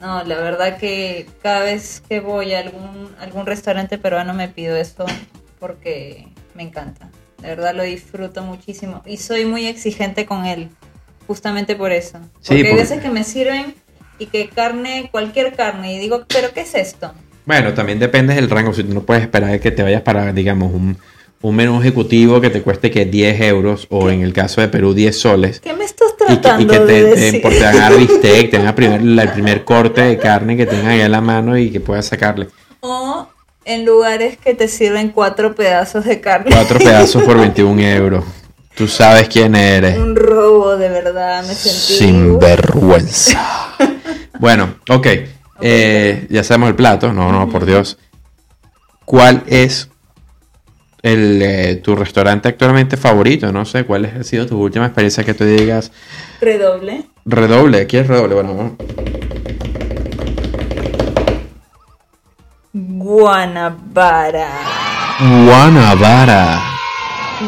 No, 0.00 0.24
la 0.24 0.36
verdad 0.38 0.78
que 0.78 1.28
cada 1.42 1.60
vez 1.60 2.02
que 2.08 2.18
voy 2.20 2.54
a 2.54 2.60
algún, 2.60 3.14
algún 3.20 3.46
restaurante 3.46 3.98
peruano 3.98 4.34
me 4.34 4.48
pido 4.48 4.76
esto 4.76 5.04
porque 5.60 6.26
me 6.56 6.62
encanta. 6.64 7.08
De 7.40 7.48
verdad 7.48 7.74
lo 7.74 7.82
disfruto 7.84 8.42
muchísimo 8.42 9.02
y 9.06 9.18
soy 9.18 9.44
muy 9.44 9.66
exigente 9.66 10.26
con 10.26 10.44
él, 10.46 10.70
justamente 11.32 11.76
por 11.76 11.92
eso. 11.92 12.18
Sí, 12.40 12.48
Porque 12.48 12.54
hay 12.56 12.62
porque- 12.64 12.82
veces 12.82 13.00
que 13.00 13.08
me 13.08 13.24
sirven 13.24 13.74
y 14.18 14.26
que 14.26 14.48
carne, 14.50 15.08
cualquier 15.10 15.54
carne, 15.54 15.94
y 15.94 15.98
digo, 15.98 16.24
¿pero 16.28 16.52
qué 16.52 16.60
es 16.60 16.74
esto? 16.74 17.12
Bueno, 17.46 17.72
también 17.72 17.98
depende 17.98 18.34
del 18.34 18.50
rango. 18.50 18.74
Si 18.74 18.84
tú 18.84 18.92
no 18.92 19.00
puedes 19.02 19.22
esperar 19.22 19.58
que 19.60 19.70
te 19.70 19.82
vayas 19.82 20.02
para, 20.02 20.30
digamos, 20.34 20.72
un, 20.74 20.98
un 21.40 21.56
menú 21.56 21.80
ejecutivo 21.80 22.40
que 22.42 22.50
te 22.50 22.60
cueste 22.60 22.90
que 22.90 23.06
10 23.06 23.40
euros 23.40 23.86
o 23.88 24.10
en 24.10 24.20
el 24.20 24.34
caso 24.34 24.60
de 24.60 24.68
Perú 24.68 24.92
10 24.92 25.18
soles. 25.18 25.58
¿Qué 25.60 25.72
me 25.72 25.84
estás 25.84 26.10
Y 26.20 26.26
que, 26.26 26.32
y 26.34 26.36
tratando 26.36 26.72
que 26.74 26.78
de 26.80 26.86
te, 26.86 27.02
te, 27.14 27.20
decir? 27.20 27.42
por- 27.42 27.52
te 27.52 27.64
hagan 27.66 27.96
bistec, 27.98 28.50
te 28.50 28.56
hagan 28.58 28.74
primer, 28.74 29.02
la- 29.02 29.22
el 29.22 29.30
primer 29.30 29.64
corte 29.64 30.02
de 30.02 30.18
carne 30.18 30.56
que 30.58 30.66
tengan 30.66 30.88
ahí 30.88 31.00
a 31.00 31.08
la 31.08 31.20
mano 31.22 31.56
y 31.56 31.70
que 31.70 31.80
puedas 31.80 32.04
sacarle 32.06 32.48
O 32.80 33.26
en 33.64 33.84
lugares 33.86 34.36
que 34.38 34.54
te 34.54 34.68
sirven 34.68 35.08
cuatro 35.10 35.54
pedazos 35.54 36.04
de 36.04 36.20
carne. 36.20 36.50
cuatro 36.52 36.78
pedazos 36.78 37.22
por 37.24 37.38
21 37.40 37.80
euros. 37.80 38.24
Tú 38.74 38.88
sabes 38.88 39.28
quién 39.28 39.54
eres. 39.54 39.98
Un 39.98 40.16
robo, 40.16 40.76
de 40.76 40.88
verdad, 40.88 41.44
me 41.46 41.54
sentí... 41.54 42.04
Sin 42.04 42.38
vergüenza. 42.38 43.74
bueno, 44.40 44.76
ok. 44.88 45.06
Eh, 45.60 46.26
ya 46.30 46.42
sabemos 46.42 46.70
el 46.70 46.74
plato. 46.74 47.12
No, 47.12 47.30
no, 47.30 47.48
por 47.48 47.66
Dios. 47.66 47.98
¿Cuál 49.04 49.42
es 49.46 49.88
el, 51.02 51.42
eh, 51.42 51.76
tu 51.76 51.94
restaurante 51.94 52.48
actualmente 52.48 52.96
favorito? 52.96 53.52
No 53.52 53.64
sé, 53.64 53.84
¿cuál 53.84 54.06
ha 54.06 54.22
sido 54.24 54.46
tu 54.46 54.58
última 54.58 54.86
experiencia 54.86 55.22
que 55.22 55.34
tú 55.34 55.44
digas? 55.44 55.92
Redoble. 56.40 57.04
Redoble, 57.26 57.86
¿qué 57.86 58.00
es 58.00 58.06
redoble? 58.06 58.34
Bueno, 58.34 58.56
vamos. 58.56 58.72
Guanabara. 62.72 64.48
Guanabara. 65.20 66.62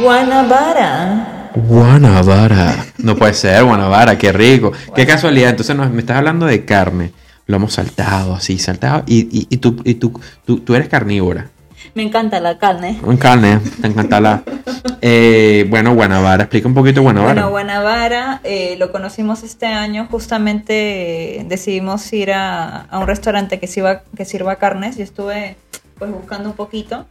Guanabara. 0.00 1.50
Guanabara. 1.54 2.86
No 2.98 3.16
puede 3.16 3.34
ser, 3.34 3.64
Guanabara, 3.64 4.18
qué 4.18 4.32
rico. 4.32 4.72
Qué 4.94 5.06
casualidad. 5.06 5.50
Entonces 5.50 5.76
nos, 5.76 5.90
me 5.90 6.00
estás 6.00 6.16
hablando 6.16 6.46
de 6.46 6.64
carne. 6.64 7.12
Lo 7.46 7.56
hemos 7.56 7.74
saltado 7.74 8.34
así, 8.34 8.58
saltado. 8.58 9.04
Y, 9.06 9.20
y, 9.30 9.46
y 9.50 9.56
tú, 9.58 9.80
y 9.84 9.94
tú, 9.94 10.20
tú, 10.44 10.60
tú 10.60 10.74
eres 10.74 10.88
carnívora. 10.88 11.50
Me 11.94 12.02
encanta 12.02 12.40
la 12.40 12.58
carne. 12.58 12.98
En 13.06 13.16
carne, 13.18 13.60
te 13.80 13.86
encanta 13.86 14.20
la. 14.20 14.42
Eh, 15.00 15.66
bueno, 15.68 15.94
Guanabara, 15.94 16.44
explica 16.44 16.66
un 16.66 16.74
poquito 16.74 17.02
Guanabara. 17.02 17.34
Bueno, 17.34 17.50
Guanabara 17.50 18.40
eh, 18.42 18.74
lo 18.78 18.90
conocimos 18.90 19.42
este 19.44 19.66
año. 19.66 20.08
Justamente 20.10 21.40
eh, 21.40 21.44
decidimos 21.46 22.10
ir 22.12 22.32
a, 22.32 22.80
a 22.80 22.98
un 22.98 23.06
restaurante 23.06 23.60
que 23.60 23.68
sirva, 23.68 24.02
que 24.16 24.24
sirva 24.24 24.56
carnes. 24.56 24.96
Yo 24.96 25.04
estuve 25.04 25.56
pues 25.98 26.10
buscando 26.10 26.48
un 26.48 26.56
poquito. 26.56 27.06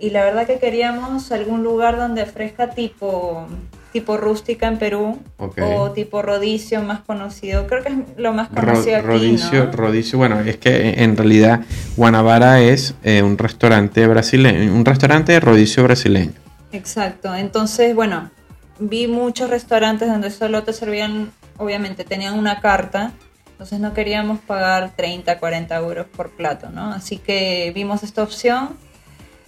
Y 0.00 0.10
la 0.10 0.24
verdad 0.24 0.46
que 0.46 0.58
queríamos 0.58 1.30
algún 1.30 1.62
lugar 1.62 1.96
donde 1.98 2.22
ofrezca 2.22 2.70
tipo, 2.70 3.46
tipo 3.92 4.16
rústica 4.16 4.66
en 4.66 4.78
Perú. 4.78 5.18
O 5.62 5.90
tipo 5.92 6.22
rodicio 6.22 6.80
más 6.82 7.00
conocido. 7.00 7.66
Creo 7.66 7.82
que 7.82 7.90
es 7.90 7.94
lo 8.16 8.32
más 8.32 8.48
Ro- 8.48 8.62
conocido 8.72 8.96
aquí, 8.96 9.06
rodicio, 9.06 9.64
¿no? 9.66 9.72
rodicio, 9.72 10.18
bueno, 10.18 10.40
es 10.40 10.56
que 10.56 11.02
en 11.02 11.16
realidad 11.16 11.60
Guanabara 11.96 12.60
es 12.60 12.94
eh, 13.02 13.22
un 13.22 13.36
restaurante 13.36 14.06
brasileño, 14.06 14.74
un 14.74 14.84
restaurante 14.86 15.32
de 15.32 15.40
rodicio 15.40 15.82
brasileño. 15.84 16.32
Exacto, 16.72 17.34
entonces, 17.34 17.94
bueno, 17.94 18.30
vi 18.78 19.06
muchos 19.06 19.50
restaurantes 19.50 20.08
donde 20.08 20.30
solo 20.30 20.62
te 20.62 20.72
servían, 20.72 21.30
obviamente 21.58 22.04
tenían 22.04 22.38
una 22.38 22.60
carta, 22.60 23.12
entonces 23.50 23.80
no 23.80 23.92
queríamos 23.92 24.38
pagar 24.38 24.92
30, 24.96 25.38
40 25.38 25.76
euros 25.76 26.06
por 26.06 26.30
plato, 26.30 26.70
¿no? 26.70 26.92
Así 26.92 27.18
que 27.18 27.70
vimos 27.74 28.02
esta 28.02 28.22
opción 28.22 28.70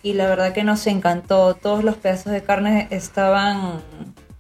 y 0.03 0.15
la 0.15 0.27
verdad 0.27 0.53
que 0.53 0.65
nos 0.65 0.87
encantó, 0.87 1.55
todos 1.55 1.85
los 1.85 1.97
pedazos 1.97 2.33
de 2.33 2.43
carne 2.43 2.88
estaban 2.91 3.81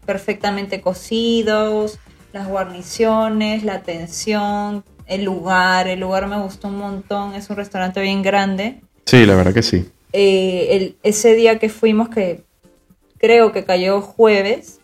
perfectamente 0.06 0.80
cocidos, 0.80 1.98
las 2.32 2.48
guarniciones, 2.48 3.62
la 3.62 3.74
atención, 3.74 4.84
el 5.06 5.24
lugar, 5.24 5.86
el 5.88 6.00
lugar 6.00 6.26
me 6.26 6.38
gustó 6.40 6.68
un 6.68 6.78
montón, 6.78 7.34
es 7.34 7.48
un 7.50 7.56
restaurante 7.56 8.00
bien 8.00 8.22
grande. 8.22 8.80
Sí, 9.06 9.24
la 9.26 9.34
verdad 9.34 9.52
que 9.54 9.62
sí. 9.62 9.88
Eh, 10.12 10.68
el- 10.70 10.96
ese 11.02 11.34
día 11.34 11.58
que 11.58 11.68
fuimos, 11.68 12.08
que 12.08 12.44
creo 13.18 13.52
que 13.52 13.64
cayó 13.64 14.00
jueves, 14.00 14.80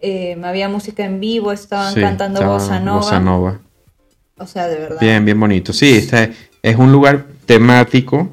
eh, 0.00 0.36
había 0.42 0.68
música 0.68 1.04
en 1.04 1.20
vivo, 1.20 1.52
estaban 1.52 1.94
Sí, 1.94 2.00
cantando 2.00 2.40
estaba 2.40 2.58
bossa 2.58 2.80
nova. 2.80 2.98
bossa 3.00 3.20
nova. 3.20 3.60
O 4.38 4.46
sea, 4.46 4.66
de 4.68 4.78
verdad. 4.78 5.00
Bien, 5.00 5.24
bien 5.24 5.38
bonito. 5.38 5.72
Sí, 5.72 5.94
este 5.94 6.32
es 6.62 6.76
un 6.76 6.90
lugar 6.92 7.26
temático 7.46 8.30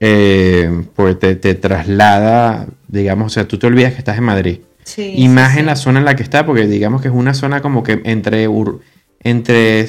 eh, 0.00 0.84
porque 0.96 1.14
te, 1.14 1.34
te 1.36 1.54
traslada, 1.54 2.66
digamos, 2.88 3.26
o 3.26 3.34
sea, 3.34 3.46
tú 3.46 3.58
te 3.58 3.66
olvidas 3.66 3.92
que 3.92 3.98
estás 3.98 4.18
en 4.18 4.24
Madrid. 4.24 4.58
Sí, 4.84 5.12
y 5.14 5.28
más 5.28 5.52
sí. 5.54 5.60
en 5.60 5.66
la 5.66 5.76
zona 5.76 6.00
en 6.00 6.04
la 6.06 6.16
que 6.16 6.22
está, 6.22 6.44
porque 6.46 6.66
digamos 6.66 7.02
que 7.02 7.08
es 7.08 7.14
una 7.14 7.34
zona 7.34 7.60
como 7.60 7.82
que 7.82 8.00
entre, 8.04 8.48
entre 9.22 9.86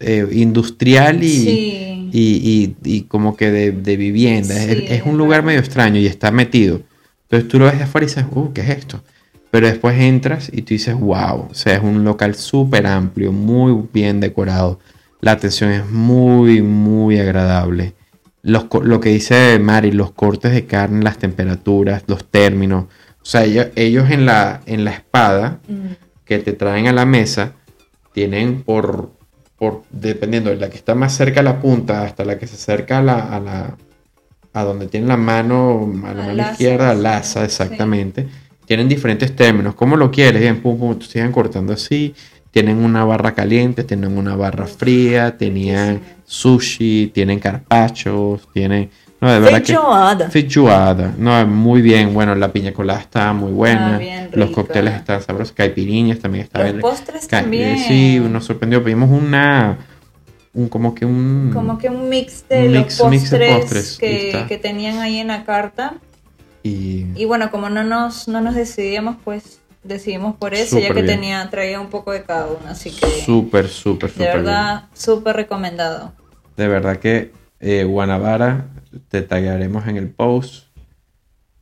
eh, 0.00 0.26
industrial 0.32 1.22
y, 1.22 2.08
y, 2.12 2.74
y- 2.82 2.96
y 2.96 3.02
como 3.02 3.36
que 3.36 3.50
de, 3.50 3.72
de 3.72 3.96
vivienda. 3.96 4.54
Es- 4.64 5.02
un 5.04 5.18
lugar 5.18 5.42
medio 5.42 5.60
extraño 5.60 6.00
y 6.00 6.06
está 6.06 6.30
metido. 6.30 6.80
Entonces 7.24 7.48
tú 7.48 7.58
lo 7.58 7.66
ves 7.66 7.78
de 7.78 7.84
afuera 7.84 8.04
y 8.06 8.08
dices, 8.08 8.24
uh, 8.30 8.52
¿qué 8.52 8.62
es 8.62 8.70
esto? 8.70 9.02
Pero 9.50 9.66
después 9.68 9.98
entras 10.00 10.50
y 10.52 10.62
tú 10.62 10.74
dices, 10.74 10.94
wow, 10.98 11.48
o 11.50 11.54
sea, 11.54 11.74
es 11.76 11.82
un 11.82 12.02
local 12.04 12.34
súper 12.34 12.86
amplio, 12.86 13.30
muy 13.32 13.86
bien 13.92 14.20
decorado. 14.20 14.80
La 15.20 15.32
atención 15.32 15.70
es 15.70 15.88
muy, 15.90 16.60
muy 16.60 17.18
agradable. 17.18 17.94
Los, 18.44 18.66
lo 18.82 19.00
que 19.00 19.08
dice 19.10 19.58
Mari, 19.58 19.90
los 19.90 20.12
cortes 20.12 20.52
de 20.52 20.66
carne, 20.66 21.02
las 21.02 21.18
temperaturas, 21.18 22.04
los 22.06 22.24
términos. 22.30 22.84
O 23.22 23.24
sea, 23.26 23.44
ellos, 23.44 23.68
ellos 23.74 24.10
en, 24.10 24.26
la, 24.26 24.60
en 24.66 24.84
la 24.84 24.92
espada 24.92 25.60
Mm, 25.66 25.92
que 26.24 26.38
te 26.38 26.52
traen 26.52 26.86
a 26.88 26.92
la 26.92 27.06
mesa 27.06 27.52
tienen 28.12 28.62
por, 28.62 29.10
por 29.58 29.82
dependiendo 29.90 30.50
de 30.50 30.56
la 30.56 30.70
que 30.70 30.76
está 30.76 30.94
más 30.94 31.14
cerca 31.16 31.40
a 31.40 31.42
la 31.42 31.60
punta 31.60 32.02
hasta 32.04 32.24
la 32.24 32.38
que 32.38 32.46
se 32.46 32.54
acerca 32.56 32.98
a 32.98 33.02
la, 33.02 33.18
a 33.20 33.40
la 33.40 33.76
a 34.52 34.62
donde 34.62 34.86
tiene 34.86 35.06
la 35.08 35.16
mano 35.16 35.92
a 36.04 36.14
la 36.14 36.26
Al 36.26 36.36
mano 36.36 36.52
izquierda 36.52 36.94
sí. 36.94 37.06
asa 37.06 37.44
exactamente 37.44 38.28
tienen 38.66 38.88
diferentes 38.88 39.34
términos. 39.36 39.74
Como 39.74 39.96
lo 39.96 40.10
quieres 40.10 40.40
bien 40.40 40.60
pum 40.62 40.78
pum 40.78 40.98
te 40.98 41.06
siguen 41.06 41.32
cortando 41.32 41.72
así 41.74 42.14
tienen 42.54 42.82
una 42.82 43.04
barra 43.04 43.34
caliente 43.34 43.84
tienen 43.84 44.16
una 44.16 44.34
barra 44.36 44.66
fría 44.66 45.36
tenían 45.36 46.00
sushi 46.24 47.10
tienen 47.12 47.38
carpachos 47.40 48.48
tienen 48.54 48.88
no 49.20 49.32
de 49.32 49.40
verdad 49.40 49.58
que 49.62 49.72
Feijoada. 49.72 50.30
Feijoada. 50.30 51.14
No, 51.16 51.46
muy 51.46 51.80
bien. 51.80 52.12
Bueno, 52.12 52.34
la 52.34 52.52
piña 52.52 52.72
colada 52.74 53.00
está 53.00 53.32
muy 53.32 53.52
buena. 53.52 53.94
Ah, 53.94 53.98
bien 53.98 54.28
Los 54.34 54.50
cócteles 54.50 54.92
están 54.96 55.22
sabrosos. 55.22 55.54
Caipiriñas 55.54 56.18
también 56.18 56.44
está 56.44 56.58
Los 56.58 56.68
bien. 56.72 56.80
postres 56.82 57.26
Ca- 57.26 57.40
también. 57.40 57.78
Sí, 57.78 58.20
nos 58.20 58.44
sorprendió. 58.44 58.84
Pedimos 58.84 59.08
una. 59.10 59.78
Un, 60.52 60.68
como 60.68 60.94
que 60.94 61.06
un. 61.06 61.52
Como 61.54 61.78
que 61.78 61.88
un 61.88 62.10
mix 62.10 62.46
de 62.50 62.66
Un 62.68 62.74
los 62.74 63.08
mix 63.08 63.30
de 63.30 63.38
postres, 63.38 63.60
postres, 63.60 63.98
que, 63.98 64.44
que 64.46 64.58
tenían 64.58 64.98
ahí 64.98 65.16
en 65.20 65.28
la 65.28 65.44
carta. 65.44 65.94
Y. 66.62 67.06
Y 67.16 67.24
bueno, 67.24 67.50
como 67.50 67.70
no 67.70 67.82
nos, 67.82 68.28
no 68.28 68.42
nos 68.42 68.54
decidíamos, 68.54 69.16
pues 69.24 69.60
decidimos 69.84 70.36
por 70.36 70.54
eso, 70.54 70.78
ya 70.78 70.88
que 70.88 70.94
bien. 71.02 71.06
tenía, 71.06 71.48
traía 71.50 71.80
un 71.80 71.88
poco 71.88 72.12
de 72.12 72.22
cada 72.24 72.46
uno. 72.46 72.58
Así 72.68 72.90
que, 72.90 73.06
Súper, 73.24 73.68
súper, 73.68 74.10
de 74.10 74.14
súper 74.14 74.32
bien. 74.32 74.44
verdad, 74.44 74.84
súper 74.94 75.36
recomendado. 75.36 76.12
De 76.56 76.68
verdad 76.68 76.96
que 76.98 77.32
eh, 77.60 77.84
Guanabara 77.84 78.66
te 79.08 79.22
taguearemos 79.22 79.86
en 79.86 79.96
el 79.96 80.08
post. 80.08 80.66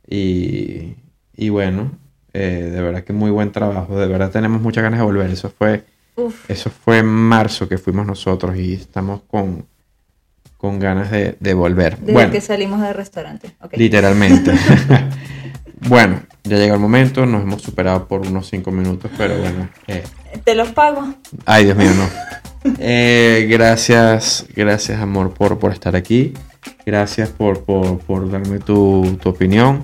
Y, 0.07 0.95
y 1.35 1.49
bueno, 1.49 1.91
eh, 2.33 2.69
de 2.71 2.81
verdad 2.81 3.03
que 3.03 3.13
muy 3.13 3.31
buen 3.31 3.51
trabajo. 3.51 3.97
De 3.99 4.07
verdad 4.07 4.31
tenemos 4.31 4.61
muchas 4.61 4.83
ganas 4.83 4.99
de 4.99 5.05
volver. 5.05 5.29
Eso 5.29 5.49
fue, 5.49 5.85
Uf, 6.15 6.49
eso 6.49 6.69
fue 6.69 6.99
en 6.99 7.07
marzo 7.07 7.67
que 7.67 7.77
fuimos 7.77 8.05
nosotros 8.05 8.55
y 8.57 8.73
estamos 8.73 9.21
con, 9.27 9.65
con 10.57 10.79
ganas 10.79 11.09
de, 11.11 11.37
de 11.39 11.53
volver. 11.53 11.97
desde 11.99 12.13
bueno, 12.13 12.31
que 12.31 12.41
salimos 12.41 12.81
del 12.81 12.93
restaurante. 12.93 13.55
Literalmente. 13.73 14.51
bueno, 15.87 16.21
ya 16.43 16.57
llegó 16.57 16.73
el 16.75 16.79
momento. 16.79 17.25
Nos 17.25 17.43
hemos 17.43 17.61
superado 17.61 18.07
por 18.07 18.21
unos 18.21 18.47
5 18.49 18.71
minutos, 18.71 19.11
pero 19.17 19.37
bueno. 19.37 19.69
eh, 19.87 20.03
Te 20.43 20.55
los 20.55 20.69
pago. 20.71 21.13
Ay, 21.45 21.65
Dios 21.65 21.77
mío, 21.77 21.91
no. 21.95 22.09
Eh, 22.79 23.45
gracias, 23.51 24.45
gracias 24.55 25.01
amor 25.01 25.33
por, 25.33 25.59
por 25.59 25.73
estar 25.73 25.97
aquí. 25.97 26.33
Gracias 26.85 27.27
por, 27.27 27.65
por, 27.65 27.99
por 27.99 28.31
darme 28.31 28.59
tu, 28.59 29.17
tu 29.21 29.27
opinión, 29.27 29.83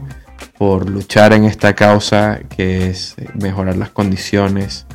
por 0.58 0.90
luchar 0.90 1.34
en 1.34 1.44
esta 1.44 1.74
causa 1.76 2.40
que 2.56 2.90
es 2.90 3.16
mejorar 3.34 3.76
las 3.76 3.90
condiciones 3.90 4.86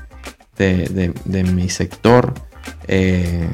de, 0.56 0.86
de- 0.88 1.12
de 1.26 1.44
mi 1.44 1.68
sector. 1.68 2.32
eh, 2.88 3.46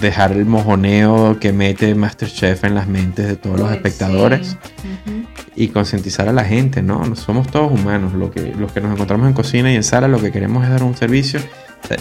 dejar 0.00 0.32
el 0.32 0.44
mojoneo 0.44 1.38
que 1.40 1.52
mete 1.52 1.94
Masterchef 1.94 2.64
en 2.64 2.74
las 2.74 2.86
mentes 2.86 3.26
de 3.26 3.36
todos 3.36 3.58
los 3.58 3.70
espectadores. 3.72 4.56
sí. 4.82 5.26
Y 5.58 5.68
concientizar 5.68 6.28
a 6.28 6.34
la 6.34 6.44
gente, 6.44 6.82
¿no? 6.82 7.16
Somos 7.16 7.50
todos 7.50 7.72
humanos, 7.72 8.12
lo 8.12 8.30
que, 8.30 8.54
los 8.54 8.72
que 8.72 8.82
nos 8.82 8.92
encontramos 8.92 9.26
en 9.26 9.32
cocina 9.32 9.72
y 9.72 9.76
en 9.76 9.84
sala 9.84 10.06
lo 10.06 10.20
que 10.20 10.30
queremos 10.30 10.62
es 10.64 10.70
dar 10.70 10.82
un 10.82 10.94
servicio, 10.94 11.40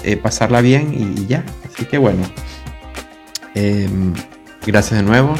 eh, 0.04 0.18
pasarla 0.18 0.60
bien 0.60 0.94
y, 0.94 1.26
ya. 1.26 1.46
Así 1.66 1.86
que 1.86 1.98
bueno, 1.98 2.22
em, 3.54 4.14
gracias 4.68 5.00
de 5.00 5.04
nuevo, 5.04 5.36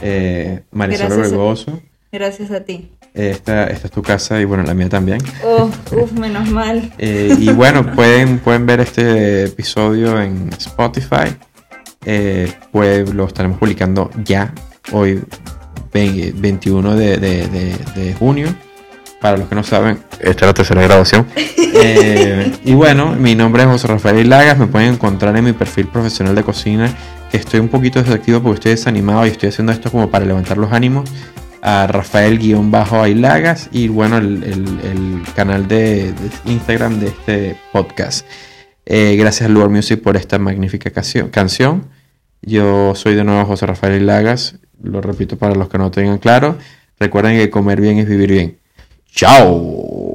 eh, 0.00 0.62
Marisol 0.70 1.08
gracias 1.08 1.66
gracias 2.10 2.50
a 2.50 2.60
ti. 2.60 2.90
Esta, 3.12 3.66
esta, 3.66 3.88
es 3.88 3.92
tu 3.92 4.00
casa 4.00 4.40
y 4.40 4.46
bueno, 4.46 4.62
la 4.62 4.72
mía 4.72 4.88
también. 4.88 5.18
Oh, 5.44 5.70
uf, 5.92 6.12
menos 6.12 6.48
mal. 6.48 6.90
Eh, 6.96 7.36
y 7.38 7.50
bueno, 7.50 7.92
pueden, 7.94 8.38
pueden 8.38 8.64
ver 8.64 8.80
este 8.80 9.44
episodio 9.44 10.20
en 10.22 10.48
Spotify. 10.58 11.36
Pues 12.70 13.12
lo 13.14 13.26
estaremos 13.26 13.58
publicando 13.58 14.10
ya, 14.24 14.52
hoy 14.92 15.22
21 15.92 16.96
de, 16.96 18.16
junio. 18.18 18.48
Para 19.20 19.36
los 19.36 19.48
que 19.48 19.54
no 19.54 19.62
saben, 19.62 19.98
esta 20.18 20.30
es 20.30 20.42
la 20.42 20.54
tercera 20.54 20.82
grabación. 20.82 21.26
Eh, 21.74 22.52
y 22.66 22.74
bueno, 22.74 23.14
mi 23.14 23.34
nombre 23.34 23.62
es 23.62 23.68
José 23.68 23.86
Rafael 23.86 24.28
Lagas. 24.28 24.58
Me 24.58 24.66
pueden 24.66 24.92
encontrar 24.92 25.34
en 25.38 25.44
mi 25.44 25.54
perfil 25.54 25.86
profesional 25.86 26.34
de 26.34 26.42
cocina. 26.42 26.94
Estoy 27.32 27.60
un 27.60 27.68
poquito 27.68 28.02
desactivo 28.02 28.42
porque 28.42 28.56
estoy 28.56 28.70
desanimado 28.72 29.24
y 29.24 29.30
estoy 29.30 29.48
haciendo 29.48 29.72
esto 29.72 29.90
como 29.90 30.10
para 30.10 30.26
levantar 30.26 30.58
los 30.58 30.70
ánimos. 30.70 31.10
A 31.62 31.86
Rafael-Ailagas 31.86 33.70
y 33.72 33.88
bueno, 33.88 34.18
el, 34.18 35.22
canal 35.34 35.66
de, 35.66 36.12
Instagram 36.44 37.00
de 37.00 37.06
este 37.06 37.56
podcast. 37.72 38.26
Eh, 38.84 39.16
gracias 39.16 39.48
a 39.48 39.52
Luar 39.52 39.68
Music 39.70 40.00
por 40.02 40.16
esta 40.16 40.38
magnífica 40.38 40.90
canción. 40.90 41.88
Yo 42.42 42.94
soy 42.94 43.14
de 43.14 43.24
nuevo 43.24 43.44
José 43.44 43.66
Rafael 43.66 44.04
Lagas 44.04 44.56
lo 44.82 45.00
repito 45.00 45.38
para 45.38 45.54
los 45.54 45.68
que 45.68 45.78
no 45.78 45.90
tengan 45.90 46.18
claro. 46.18 46.58
Recuerden 46.98 47.36
que 47.36 47.50
comer 47.50 47.80
bien 47.80 47.98
es 47.98 48.08
vivir 48.08 48.32
bien. 48.32 48.58
¡Chao! 49.06 50.11